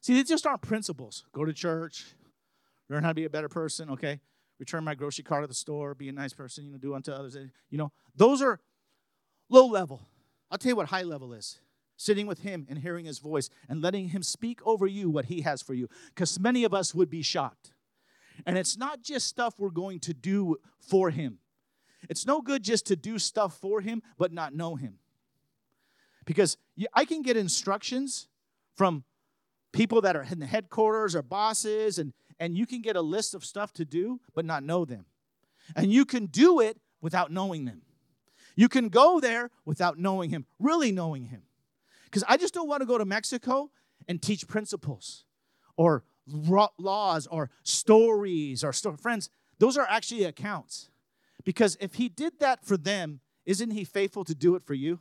See, 0.00 0.14
these 0.14 0.28
just 0.28 0.46
aren't 0.46 0.62
principles. 0.62 1.24
Go 1.32 1.44
to 1.44 1.52
church, 1.52 2.06
learn 2.88 3.04
how 3.04 3.10
to 3.10 3.14
be 3.14 3.24
a 3.24 3.30
better 3.30 3.48
person, 3.48 3.90
okay? 3.90 4.20
Return 4.58 4.82
my 4.82 4.94
grocery 4.94 5.22
cart 5.22 5.44
at 5.44 5.48
the 5.48 5.54
store, 5.54 5.94
be 5.94 6.08
a 6.08 6.12
nice 6.12 6.32
person, 6.32 6.64
you 6.64 6.72
know, 6.72 6.78
do 6.78 6.94
unto 6.94 7.12
others. 7.12 7.36
You 7.70 7.78
know, 7.78 7.92
those 8.16 8.42
are 8.42 8.58
low 9.48 9.66
level. 9.66 10.02
I'll 10.50 10.58
tell 10.58 10.70
you 10.70 10.76
what 10.76 10.88
high 10.88 11.02
level 11.02 11.32
is 11.32 11.60
sitting 11.96 12.26
with 12.26 12.40
him 12.40 12.66
and 12.68 12.78
hearing 12.78 13.04
his 13.04 13.18
voice 13.18 13.48
and 13.68 13.80
letting 13.80 14.08
him 14.08 14.22
speak 14.22 14.60
over 14.66 14.86
you 14.86 15.08
what 15.08 15.26
he 15.26 15.42
has 15.42 15.62
for 15.62 15.74
you. 15.74 15.88
Because 16.08 16.38
many 16.40 16.64
of 16.64 16.74
us 16.74 16.94
would 16.94 17.08
be 17.08 17.22
shocked. 17.22 17.71
And 18.46 18.58
it's 18.58 18.76
not 18.76 19.02
just 19.02 19.28
stuff 19.28 19.54
we're 19.58 19.70
going 19.70 20.00
to 20.00 20.14
do 20.14 20.56
for 20.80 21.10
Him. 21.10 21.38
It's 22.08 22.26
no 22.26 22.40
good 22.40 22.62
just 22.62 22.86
to 22.86 22.96
do 22.96 23.18
stuff 23.18 23.56
for 23.58 23.80
Him, 23.80 24.02
but 24.18 24.32
not 24.32 24.54
know 24.54 24.74
Him. 24.74 24.98
Because 26.24 26.56
I 26.94 27.04
can 27.04 27.22
get 27.22 27.36
instructions 27.36 28.28
from 28.74 29.04
people 29.72 30.00
that 30.02 30.16
are 30.16 30.26
in 30.30 30.38
the 30.38 30.46
headquarters 30.46 31.14
or 31.14 31.22
bosses, 31.22 31.98
and, 31.98 32.12
and 32.38 32.56
you 32.56 32.66
can 32.66 32.82
get 32.82 32.96
a 32.96 33.00
list 33.00 33.34
of 33.34 33.44
stuff 33.44 33.72
to 33.74 33.84
do, 33.84 34.20
but 34.34 34.44
not 34.44 34.62
know 34.62 34.84
them. 34.84 35.06
And 35.76 35.92
you 35.92 36.04
can 36.04 36.26
do 36.26 36.60
it 36.60 36.78
without 37.00 37.30
knowing 37.30 37.64
them. 37.64 37.82
You 38.54 38.68
can 38.68 38.88
go 38.88 39.20
there 39.20 39.50
without 39.64 39.98
knowing 39.98 40.30
Him, 40.30 40.46
really 40.58 40.92
knowing 40.92 41.26
Him. 41.26 41.42
Because 42.04 42.24
I 42.28 42.36
just 42.36 42.52
don't 42.52 42.68
want 42.68 42.82
to 42.82 42.86
go 42.86 42.98
to 42.98 43.04
Mexico 43.04 43.70
and 44.06 44.20
teach 44.20 44.46
principles 44.46 45.24
or 45.76 46.04
laws 46.26 47.26
or 47.26 47.50
stories 47.62 48.62
or 48.62 48.72
sto- 48.72 48.96
friends 48.96 49.30
those 49.58 49.76
are 49.76 49.86
actually 49.88 50.24
accounts. 50.24 50.90
Because 51.44 51.76
if 51.80 51.94
he 51.94 52.08
did 52.08 52.40
that 52.40 52.64
for 52.64 52.76
them 52.76 53.20
isn't 53.44 53.70
he 53.70 53.84
faithful 53.84 54.24
to 54.24 54.34
do 54.34 54.54
it 54.54 54.62
for 54.64 54.74
you? 54.74 55.00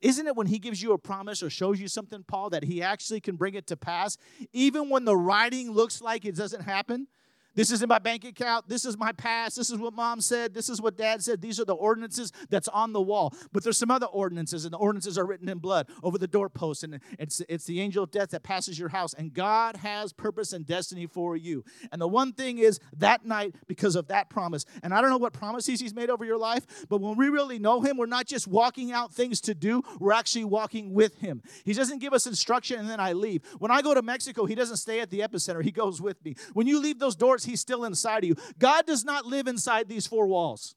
Isn't 0.00 0.26
it 0.26 0.34
when 0.34 0.48
he 0.48 0.58
gives 0.58 0.82
you 0.82 0.92
a 0.92 0.98
promise 0.98 1.44
or 1.44 1.50
shows 1.50 1.80
you 1.80 1.86
something 1.86 2.24
paul 2.26 2.50
that 2.50 2.64
he 2.64 2.82
actually 2.82 3.20
can 3.20 3.36
bring 3.36 3.54
it 3.54 3.66
to 3.68 3.76
pass 3.76 4.16
even 4.52 4.88
when 4.88 5.04
the 5.04 5.16
writing 5.16 5.70
looks 5.70 6.00
like 6.00 6.24
it 6.24 6.34
doesn't 6.34 6.62
happen 6.62 7.06
this 7.54 7.70
is 7.70 7.82
in 7.82 7.88
my 7.88 7.98
bank 7.98 8.24
account. 8.24 8.68
This 8.68 8.84
is 8.84 8.96
my 8.96 9.12
past. 9.12 9.56
This 9.56 9.70
is 9.70 9.78
what 9.78 9.94
mom 9.94 10.20
said. 10.20 10.54
This 10.54 10.68
is 10.68 10.80
what 10.80 10.96
dad 10.96 11.22
said. 11.22 11.40
These 11.40 11.60
are 11.60 11.64
the 11.64 11.74
ordinances 11.74 12.32
that's 12.50 12.68
on 12.68 12.92
the 12.92 13.00
wall. 13.00 13.34
But 13.52 13.64
there's 13.64 13.78
some 13.78 13.90
other 13.90 14.06
ordinances, 14.06 14.64
and 14.64 14.72
the 14.72 14.78
ordinances 14.78 15.18
are 15.18 15.26
written 15.26 15.48
in 15.48 15.58
blood 15.58 15.88
over 16.02 16.18
the 16.18 16.26
doorpost. 16.26 16.84
And 16.84 17.00
it's, 17.18 17.42
it's 17.48 17.64
the 17.64 17.80
angel 17.80 18.04
of 18.04 18.10
death 18.10 18.30
that 18.30 18.42
passes 18.42 18.78
your 18.78 18.88
house. 18.88 19.14
And 19.14 19.32
God 19.32 19.76
has 19.76 20.12
purpose 20.12 20.52
and 20.52 20.66
destiny 20.66 21.06
for 21.06 21.36
you. 21.36 21.64
And 21.90 22.00
the 22.00 22.08
one 22.08 22.32
thing 22.32 22.58
is 22.58 22.80
that 22.96 23.24
night, 23.24 23.54
because 23.66 23.96
of 23.96 24.08
that 24.08 24.30
promise. 24.30 24.64
And 24.82 24.94
I 24.94 25.00
don't 25.00 25.10
know 25.10 25.18
what 25.18 25.32
promises 25.32 25.80
He's 25.80 25.94
made 25.94 26.10
over 26.10 26.24
your 26.24 26.38
life, 26.38 26.86
but 26.88 27.00
when 27.00 27.16
we 27.16 27.28
really 27.28 27.58
know 27.58 27.80
Him, 27.80 27.96
we're 27.96 28.06
not 28.06 28.26
just 28.26 28.46
walking 28.46 28.92
out 28.92 29.12
things 29.12 29.40
to 29.42 29.54
do, 29.54 29.82
we're 29.98 30.12
actually 30.12 30.44
walking 30.44 30.92
with 30.92 31.18
Him. 31.18 31.42
He 31.64 31.72
doesn't 31.72 31.98
give 31.98 32.12
us 32.12 32.26
instruction 32.26 32.78
and 32.80 32.88
then 32.88 33.00
I 33.00 33.12
leave. 33.12 33.42
When 33.58 33.70
I 33.70 33.82
go 33.82 33.94
to 33.94 34.02
Mexico, 34.02 34.46
He 34.46 34.54
doesn't 34.54 34.76
stay 34.76 35.00
at 35.00 35.10
the 35.10 35.20
epicenter, 35.20 35.62
He 35.62 35.70
goes 35.70 36.00
with 36.00 36.22
me. 36.24 36.34
When 36.52 36.66
you 36.66 36.80
leave 36.80 36.98
those 36.98 37.16
doors, 37.16 37.41
He's 37.44 37.60
still 37.60 37.84
inside 37.84 38.24
of 38.24 38.28
you. 38.28 38.36
God 38.58 38.86
does 38.86 39.04
not 39.04 39.26
live 39.26 39.46
inside 39.46 39.88
these 39.88 40.06
four 40.06 40.26
walls. 40.26 40.74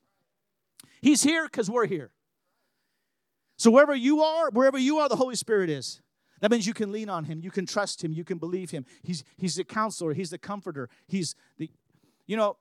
He's 1.01 1.23
here 1.23 1.45
because 1.45 1.69
we're 1.69 1.87
here. 1.87 2.11
So 3.57 3.71
wherever 3.71 3.95
you 3.95 4.21
are, 4.21 4.49
wherever 4.49 4.77
you 4.77 4.99
are, 4.99 5.07
the 5.07 5.15
Holy 5.15 5.35
Spirit 5.35 5.69
is. 5.69 6.01
That 6.41 6.51
means 6.51 6.67
you 6.67 6.73
can 6.73 6.91
lean 6.91 7.09
on 7.09 7.23
him, 7.23 7.39
you 7.39 7.49
can 7.49 7.65
trust 7.65 8.03
him, 8.03 8.11
you 8.11 8.23
can 8.23 8.37
believe 8.37 8.69
him. 8.71 8.85
He's 9.03 9.23
he's 9.37 9.55
the 9.55 9.63
counselor, 9.63 10.13
he's 10.13 10.29
the 10.29 10.37
comforter, 10.37 10.89
he's 11.07 11.33
the 11.57 11.69
you 12.27 12.35
know, 12.35 12.57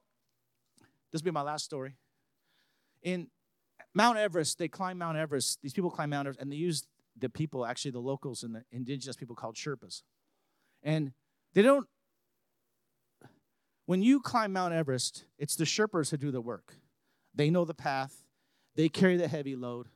this 1.11 1.23
will 1.23 1.27
be 1.27 1.31
my 1.33 1.43
last 1.43 1.65
story. 1.65 1.97
In 3.03 3.29
Mount 3.95 4.19
Everest, 4.19 4.59
they 4.59 4.69
climb 4.69 4.99
Mount 4.99 5.17
Everest. 5.17 5.61
These 5.63 5.73
people 5.73 5.91
climb 5.91 6.11
Mount 6.11 6.27
Everest, 6.27 6.41
and 6.41 6.51
they 6.51 6.57
use 6.57 6.87
the 7.19 7.29
people, 7.29 7.65
actually 7.65 7.93
the 7.93 8.01
locals 8.01 8.43
and 8.43 8.55
the 8.55 8.65
indigenous 8.73 9.17
people 9.17 9.37
called 9.37 9.55
Sherpas. 9.55 10.03
And 10.83 11.13
they 11.55 11.63
don't, 11.63 11.87
when 13.87 14.03
you 14.03 14.21
climb 14.21 14.53
Mount 14.53 14.73
Everest, 14.73 15.25
it's 15.39 15.57
the 15.57 15.65
Sherpas 15.65 16.11
who 16.11 16.17
do 16.17 16.31
the 16.31 16.41
work. 16.41 16.75
They 17.35 17.51
know 17.51 17.65
the 17.65 17.75
path, 17.75 18.25
they 18.77 18.89
carry 18.89 19.17
the 19.17 19.29
heavy 19.29 19.57
load. 19.57 19.89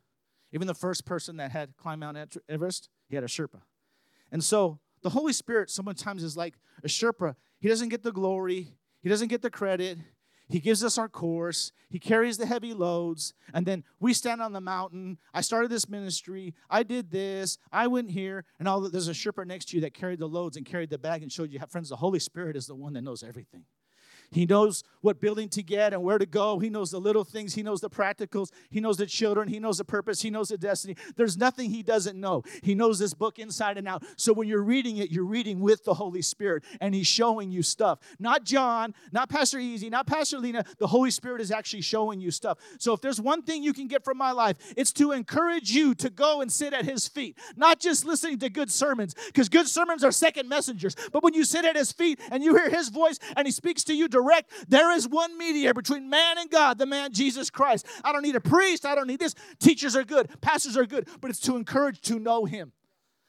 Even 0.52 0.66
the 0.66 0.74
first 0.74 1.04
person 1.04 1.36
that 1.36 1.50
had 1.50 1.76
climbed 1.76 2.00
Mount 2.00 2.36
Everest, 2.48 2.88
he 3.08 3.14
had 3.14 3.24
a 3.24 3.28
Sherpa. 3.28 3.60
And 4.32 4.42
so 4.42 4.78
the 5.02 5.10
Holy 5.10 5.32
Spirit 5.32 5.70
sometimes 5.70 6.22
is 6.22 6.36
like 6.36 6.54
a 6.82 6.88
Sherpa. 6.88 7.34
He 7.60 7.68
doesn't 7.68 7.90
get 7.90 8.02
the 8.02 8.12
glory, 8.12 8.74
he 9.02 9.08
doesn't 9.08 9.28
get 9.28 9.42
the 9.42 9.50
credit. 9.50 9.98
He 10.50 10.60
gives 10.60 10.82
us 10.82 10.96
our 10.96 11.10
course. 11.10 11.72
He 11.90 11.98
carries 11.98 12.38
the 12.38 12.46
heavy 12.46 12.72
loads. 12.72 13.34
And 13.52 13.66
then 13.66 13.84
we 14.00 14.14
stand 14.14 14.40
on 14.40 14.54
the 14.54 14.62
mountain. 14.62 15.18
I 15.34 15.42
started 15.42 15.70
this 15.70 15.90
ministry. 15.90 16.54
I 16.70 16.84
did 16.84 17.10
this. 17.10 17.58
I 17.70 17.86
went 17.86 18.10
here. 18.10 18.46
And 18.58 18.66
all 18.66 18.80
there's 18.80 19.08
a 19.08 19.12
Sherpa 19.12 19.46
next 19.46 19.66
to 19.68 19.76
you 19.76 19.82
that 19.82 19.92
carried 19.92 20.20
the 20.20 20.26
loads 20.26 20.56
and 20.56 20.64
carried 20.64 20.88
the 20.88 20.96
bag 20.96 21.22
and 21.22 21.30
showed 21.30 21.52
you, 21.52 21.60
friends, 21.68 21.90
the 21.90 21.96
Holy 21.96 22.18
Spirit 22.18 22.56
is 22.56 22.66
the 22.66 22.74
one 22.74 22.94
that 22.94 23.02
knows 23.02 23.22
everything. 23.22 23.64
He 24.30 24.46
knows 24.46 24.84
what 25.00 25.20
building 25.20 25.48
to 25.50 25.62
get 25.62 25.92
and 25.92 26.02
where 26.02 26.18
to 26.18 26.26
go. 26.26 26.58
He 26.58 26.68
knows 26.68 26.90
the 26.90 27.00
little 27.00 27.24
things. 27.24 27.54
He 27.54 27.62
knows 27.62 27.80
the 27.80 27.90
practicals. 27.90 28.50
He 28.70 28.80
knows 28.80 28.96
the 28.96 29.06
children. 29.06 29.48
He 29.48 29.58
knows 29.58 29.78
the 29.78 29.84
purpose. 29.84 30.20
He 30.20 30.30
knows 30.30 30.48
the 30.48 30.58
destiny. 30.58 30.96
There's 31.16 31.36
nothing 31.36 31.70
he 31.70 31.82
doesn't 31.82 32.18
know. 32.18 32.42
He 32.62 32.74
knows 32.74 32.98
this 32.98 33.14
book 33.14 33.38
inside 33.38 33.78
and 33.78 33.88
out. 33.88 34.04
So 34.16 34.32
when 34.32 34.48
you're 34.48 34.62
reading 34.62 34.98
it, 34.98 35.10
you're 35.10 35.24
reading 35.24 35.60
with 35.60 35.84
the 35.84 35.94
Holy 35.94 36.22
Spirit 36.22 36.64
and 36.80 36.94
he's 36.94 37.06
showing 37.06 37.50
you 37.50 37.62
stuff. 37.62 38.00
Not 38.18 38.44
John, 38.44 38.94
not 39.12 39.28
Pastor 39.28 39.58
Easy, 39.58 39.88
not 39.88 40.06
Pastor 40.06 40.38
Lena. 40.38 40.64
The 40.78 40.86
Holy 40.86 41.10
Spirit 41.10 41.40
is 41.40 41.50
actually 41.50 41.82
showing 41.82 42.20
you 42.20 42.30
stuff. 42.30 42.58
So 42.78 42.92
if 42.92 43.00
there's 43.00 43.20
one 43.20 43.42
thing 43.42 43.62
you 43.62 43.72
can 43.72 43.86
get 43.86 44.04
from 44.04 44.18
my 44.18 44.32
life, 44.32 44.56
it's 44.76 44.92
to 44.94 45.12
encourage 45.12 45.70
you 45.70 45.94
to 45.96 46.10
go 46.10 46.40
and 46.40 46.50
sit 46.50 46.72
at 46.72 46.84
his 46.84 47.08
feet, 47.08 47.38
not 47.56 47.80
just 47.80 48.04
listening 48.04 48.38
to 48.40 48.50
good 48.50 48.70
sermons, 48.70 49.14
because 49.26 49.48
good 49.48 49.68
sermons 49.68 50.04
are 50.04 50.12
second 50.12 50.48
messengers. 50.48 50.96
But 51.12 51.22
when 51.22 51.34
you 51.34 51.44
sit 51.44 51.64
at 51.64 51.76
his 51.76 51.92
feet 51.92 52.20
and 52.30 52.42
you 52.42 52.56
hear 52.56 52.68
his 52.68 52.88
voice 52.88 53.18
and 53.36 53.46
he 53.46 53.52
speaks 53.52 53.84
to 53.84 53.94
you 53.94 54.08
direct. 54.20 54.50
There 54.68 54.90
is 54.92 55.08
one 55.08 55.36
mediator 55.38 55.74
between 55.74 56.08
man 56.08 56.38
and 56.38 56.50
God, 56.50 56.78
the 56.78 56.86
man 56.86 57.12
Jesus 57.12 57.50
Christ. 57.50 57.86
I 58.04 58.12
don't 58.12 58.22
need 58.22 58.36
a 58.36 58.40
priest. 58.40 58.84
I 58.84 58.94
don't 58.94 59.06
need 59.06 59.20
this. 59.20 59.34
Teachers 59.58 59.96
are 59.96 60.04
good, 60.04 60.28
pastors 60.40 60.76
are 60.76 60.86
good, 60.86 61.08
but 61.20 61.30
it's 61.30 61.40
to 61.40 61.56
encourage 61.56 62.00
to 62.02 62.18
know 62.18 62.44
him, 62.44 62.72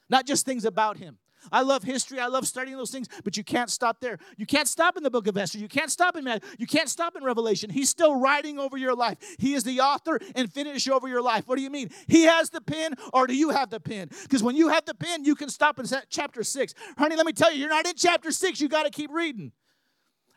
not 0.08 0.26
just 0.26 0.44
things 0.44 0.64
about 0.64 0.96
him. 0.96 1.18
I 1.50 1.62
love 1.62 1.82
history. 1.82 2.20
I 2.20 2.26
love 2.26 2.46
studying 2.46 2.76
those 2.76 2.90
things, 2.90 3.08
but 3.24 3.36
you 3.36 3.42
can't 3.42 3.70
stop 3.70 4.00
there. 4.00 4.18
You 4.36 4.44
can't 4.44 4.68
stop 4.68 4.98
in 4.98 5.02
the 5.02 5.10
book 5.10 5.26
of 5.26 5.38
Esther. 5.38 5.58
You 5.58 5.68
can't 5.68 5.90
stop 5.90 6.14
in 6.14 6.24
Matthew. 6.24 6.46
You 6.58 6.66
can't 6.66 6.88
stop 6.88 7.16
in 7.16 7.24
Revelation. 7.24 7.70
He's 7.70 7.88
still 7.88 8.20
writing 8.20 8.58
over 8.58 8.76
your 8.76 8.94
life. 8.94 9.16
He 9.38 9.54
is 9.54 9.64
the 9.64 9.80
author 9.80 10.20
and 10.34 10.52
finisher 10.52 10.92
over 10.92 11.08
your 11.08 11.22
life. 11.22 11.44
What 11.46 11.56
do 11.56 11.62
you 11.62 11.70
mean? 11.70 11.88
He 12.08 12.24
has 12.24 12.50
the 12.50 12.60
pen, 12.60 12.94
or 13.14 13.26
do 13.26 13.34
you 13.34 13.50
have 13.50 13.70
the 13.70 13.80
pen? 13.80 14.10
Because 14.22 14.42
when 14.42 14.54
you 14.54 14.68
have 14.68 14.84
the 14.84 14.94
pen, 14.94 15.24
you 15.24 15.34
can 15.34 15.48
stop 15.48 15.78
in 15.78 15.86
chapter 16.10 16.42
six. 16.42 16.74
Honey, 16.98 17.16
let 17.16 17.24
me 17.24 17.32
tell 17.32 17.50
you, 17.50 17.60
you're 17.60 17.70
not 17.70 17.86
in 17.86 17.94
chapter 17.96 18.30
six. 18.32 18.60
You 18.60 18.68
got 18.68 18.82
to 18.82 18.90
keep 18.90 19.10
reading. 19.10 19.52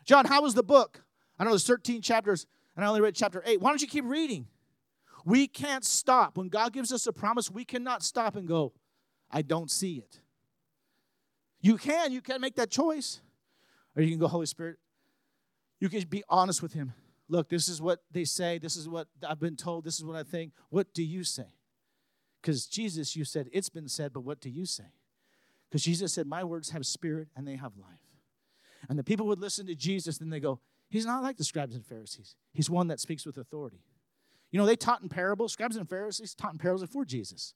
John, 0.04 0.26
how 0.26 0.42
was 0.42 0.54
the 0.54 0.62
book? 0.62 1.02
I 1.38 1.44
know 1.44 1.50
there's 1.50 1.66
13 1.66 2.02
chapters, 2.02 2.46
and 2.76 2.84
I 2.84 2.88
only 2.88 3.00
read 3.00 3.14
chapter 3.14 3.42
8. 3.44 3.60
Why 3.60 3.70
don't 3.70 3.80
you 3.80 3.88
keep 3.88 4.04
reading? 4.04 4.46
We 5.24 5.46
can't 5.46 5.84
stop. 5.84 6.36
When 6.36 6.48
God 6.48 6.72
gives 6.72 6.92
us 6.92 7.06
a 7.06 7.12
promise, 7.12 7.50
we 7.50 7.64
cannot 7.64 8.02
stop 8.02 8.36
and 8.36 8.46
go, 8.46 8.72
I 9.30 9.42
don't 9.42 9.70
see 9.70 9.96
it. 9.96 10.20
You 11.60 11.78
can, 11.78 12.12
you 12.12 12.20
can 12.20 12.40
make 12.40 12.56
that 12.56 12.70
choice. 12.70 13.20
Or 13.96 14.02
you 14.02 14.10
can 14.10 14.18
go, 14.18 14.26
Holy 14.26 14.46
Spirit, 14.46 14.76
you 15.80 15.88
can 15.88 16.02
be 16.08 16.22
honest 16.28 16.62
with 16.62 16.74
Him. 16.74 16.92
Look, 17.28 17.48
this 17.48 17.68
is 17.68 17.80
what 17.80 18.00
they 18.10 18.24
say. 18.24 18.58
This 18.58 18.76
is 18.76 18.88
what 18.88 19.08
I've 19.26 19.40
been 19.40 19.56
told. 19.56 19.84
This 19.84 19.98
is 19.98 20.04
what 20.04 20.16
I 20.16 20.22
think. 20.22 20.52
What 20.68 20.92
do 20.92 21.02
you 21.02 21.24
say? 21.24 21.46
Because 22.42 22.66
Jesus, 22.66 23.16
you 23.16 23.24
said, 23.24 23.48
it's 23.52 23.70
been 23.70 23.88
said, 23.88 24.12
but 24.12 24.20
what 24.20 24.40
do 24.40 24.50
you 24.50 24.66
say? 24.66 24.84
Because 25.68 25.82
Jesus 25.82 26.12
said, 26.12 26.26
My 26.26 26.44
words 26.44 26.70
have 26.70 26.84
spirit 26.84 27.28
and 27.34 27.48
they 27.48 27.56
have 27.56 27.72
life. 27.76 28.03
And 28.88 28.98
the 28.98 29.04
people 29.04 29.26
would 29.26 29.40
listen 29.40 29.66
to 29.66 29.74
Jesus, 29.74 30.20
and 30.20 30.32
they 30.32 30.40
go, 30.40 30.60
He's 30.90 31.06
not 31.06 31.22
like 31.22 31.36
the 31.36 31.44
scribes 31.44 31.74
and 31.74 31.84
Pharisees. 31.84 32.36
He's 32.52 32.70
one 32.70 32.88
that 32.88 33.00
speaks 33.00 33.26
with 33.26 33.36
authority. 33.36 33.82
You 34.50 34.58
know, 34.60 34.66
they 34.66 34.76
taught 34.76 35.02
in 35.02 35.08
parables. 35.08 35.52
Scribes 35.52 35.76
and 35.76 35.88
Pharisees 35.88 36.34
taught 36.34 36.52
in 36.52 36.58
parables 36.58 36.82
before 36.82 37.04
Jesus, 37.04 37.54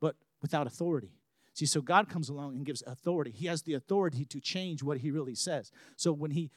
but 0.00 0.16
without 0.42 0.66
authority. 0.66 1.14
See, 1.54 1.66
so 1.66 1.80
God 1.80 2.08
comes 2.08 2.28
along 2.28 2.56
and 2.56 2.66
gives 2.66 2.82
authority. 2.86 3.30
He 3.30 3.46
has 3.46 3.62
the 3.62 3.74
authority 3.74 4.24
to 4.26 4.40
change 4.40 4.82
what 4.82 4.98
he 4.98 5.10
really 5.10 5.36
says. 5.36 5.70
So 5.96 6.12
when 6.12 6.32
he 6.32 6.50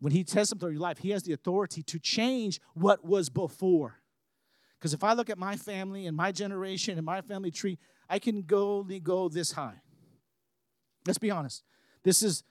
when 0.00 0.12
he 0.12 0.24
says 0.26 0.50
something 0.50 0.68
in 0.68 0.74
your 0.74 0.82
life, 0.82 0.98
he 0.98 1.10
has 1.10 1.22
the 1.22 1.32
authority 1.32 1.82
to 1.84 1.98
change 1.98 2.60
what 2.74 3.04
was 3.04 3.30
before. 3.30 4.00
Because 4.78 4.92
if 4.92 5.02
I 5.02 5.14
look 5.14 5.30
at 5.30 5.38
my 5.38 5.56
family 5.56 6.06
and 6.06 6.14
my 6.14 6.32
generation 6.32 6.98
and 6.98 7.06
my 7.06 7.22
family 7.22 7.50
tree, 7.50 7.78
I 8.08 8.18
can 8.18 8.44
only 8.52 9.00
go 9.00 9.28
this 9.28 9.52
high. 9.52 9.80
Let's 11.06 11.18
be 11.18 11.30
honest. 11.30 11.64
This 12.02 12.22
is 12.22 12.44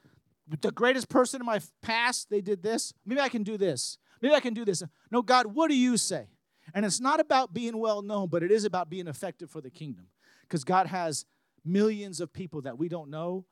the 0.47 0.71
greatest 0.71 1.09
person 1.09 1.41
in 1.41 1.45
my 1.45 1.59
past, 1.81 2.29
they 2.29 2.41
did 2.41 2.61
this. 2.61 2.93
Maybe 3.05 3.21
I 3.21 3.29
can 3.29 3.43
do 3.43 3.57
this. 3.57 3.97
Maybe 4.21 4.33
I 4.33 4.39
can 4.39 4.53
do 4.53 4.65
this. 4.65 4.83
No, 5.11 5.21
God, 5.21 5.47
what 5.47 5.69
do 5.69 5.75
you 5.75 5.97
say? 5.97 6.27
And 6.73 6.85
it's 6.85 6.99
not 6.99 7.19
about 7.19 7.53
being 7.53 7.77
well 7.77 8.01
known, 8.01 8.29
but 8.29 8.43
it 8.43 8.51
is 8.51 8.65
about 8.65 8.89
being 8.89 9.07
effective 9.07 9.49
for 9.49 9.61
the 9.61 9.69
kingdom. 9.69 10.07
Because 10.41 10.63
God 10.63 10.87
has 10.87 11.25
millions 11.63 12.21
of 12.21 12.31
people 12.31 12.61
that 12.61 12.77
we 12.77 12.87
don't 12.87 13.09
know 13.09 13.45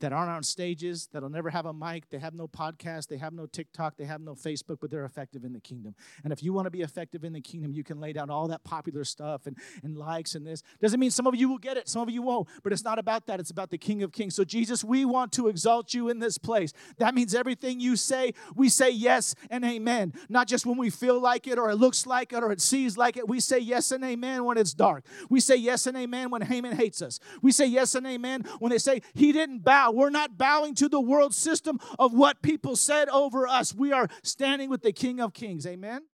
that 0.00 0.12
aren't 0.12 0.30
on 0.30 0.42
stages, 0.42 1.08
that'll 1.12 1.28
never 1.28 1.50
have 1.50 1.66
a 1.66 1.72
mic, 1.72 2.08
they 2.10 2.18
have 2.18 2.34
no 2.34 2.48
podcast, 2.48 3.08
they 3.08 3.16
have 3.16 3.32
no 3.32 3.46
TikTok, 3.46 3.96
they 3.96 4.04
have 4.04 4.20
no 4.20 4.34
Facebook, 4.34 4.78
but 4.80 4.90
they're 4.90 5.04
effective 5.04 5.44
in 5.44 5.52
the 5.52 5.60
kingdom. 5.60 5.94
And 6.24 6.32
if 6.32 6.42
you 6.42 6.52
want 6.52 6.66
to 6.66 6.70
be 6.70 6.82
effective 6.82 7.24
in 7.24 7.32
the 7.32 7.40
kingdom, 7.40 7.72
you 7.72 7.84
can 7.84 8.00
lay 8.00 8.12
down 8.12 8.30
all 8.30 8.48
that 8.48 8.64
popular 8.64 9.04
stuff 9.04 9.46
and, 9.46 9.56
and 9.82 9.96
likes 9.96 10.34
and 10.34 10.46
this. 10.46 10.62
Doesn't 10.80 10.98
mean 10.98 11.10
some 11.10 11.26
of 11.26 11.34
you 11.34 11.48
will 11.48 11.58
get 11.58 11.76
it, 11.76 11.88
some 11.88 12.02
of 12.02 12.10
you 12.10 12.22
won't, 12.22 12.48
but 12.62 12.72
it's 12.72 12.84
not 12.84 12.98
about 12.98 13.26
that. 13.26 13.40
It's 13.40 13.50
about 13.50 13.70
the 13.70 13.78
King 13.78 14.02
of 14.02 14.12
Kings. 14.12 14.34
So, 14.34 14.44
Jesus, 14.44 14.82
we 14.82 15.04
want 15.04 15.32
to 15.32 15.48
exalt 15.48 15.94
you 15.94 16.08
in 16.08 16.18
this 16.18 16.38
place. 16.38 16.72
That 16.98 17.14
means 17.14 17.34
everything 17.34 17.80
you 17.80 17.96
say, 17.96 18.34
we 18.54 18.68
say 18.68 18.90
yes 18.90 19.34
and 19.50 19.64
amen. 19.64 20.14
Not 20.28 20.48
just 20.48 20.66
when 20.66 20.78
we 20.78 20.90
feel 20.90 21.20
like 21.20 21.46
it 21.46 21.58
or 21.58 21.70
it 21.70 21.76
looks 21.76 22.06
like 22.06 22.32
it 22.32 22.42
or 22.42 22.52
it 22.52 22.60
sees 22.60 22.96
like 22.96 23.16
it. 23.16 23.28
We 23.28 23.40
say 23.40 23.58
yes 23.58 23.90
and 23.92 24.04
amen 24.04 24.44
when 24.44 24.58
it's 24.58 24.72
dark. 24.72 25.04
We 25.28 25.40
say 25.40 25.56
yes 25.56 25.86
and 25.86 25.96
amen 25.96 26.30
when 26.30 26.42
Haman 26.42 26.76
hates 26.76 27.02
us. 27.02 27.20
We 27.42 27.52
say 27.52 27.66
yes 27.66 27.94
and 27.94 28.06
amen 28.06 28.44
when 28.58 28.70
they 28.70 28.78
say 28.78 29.02
he 29.14 29.32
didn't 29.32 29.60
bow 29.60 29.89
we're 29.94 30.10
not 30.10 30.38
bowing 30.38 30.74
to 30.76 30.88
the 30.88 31.00
world 31.00 31.34
system 31.34 31.78
of 31.98 32.12
what 32.12 32.42
people 32.42 32.76
said 32.76 33.08
over 33.08 33.46
us. 33.46 33.74
We 33.74 33.92
are 33.92 34.08
standing 34.22 34.70
with 34.70 34.82
the 34.82 34.92
King 34.92 35.20
of 35.20 35.34
Kings. 35.34 35.66
Amen. 35.66 36.02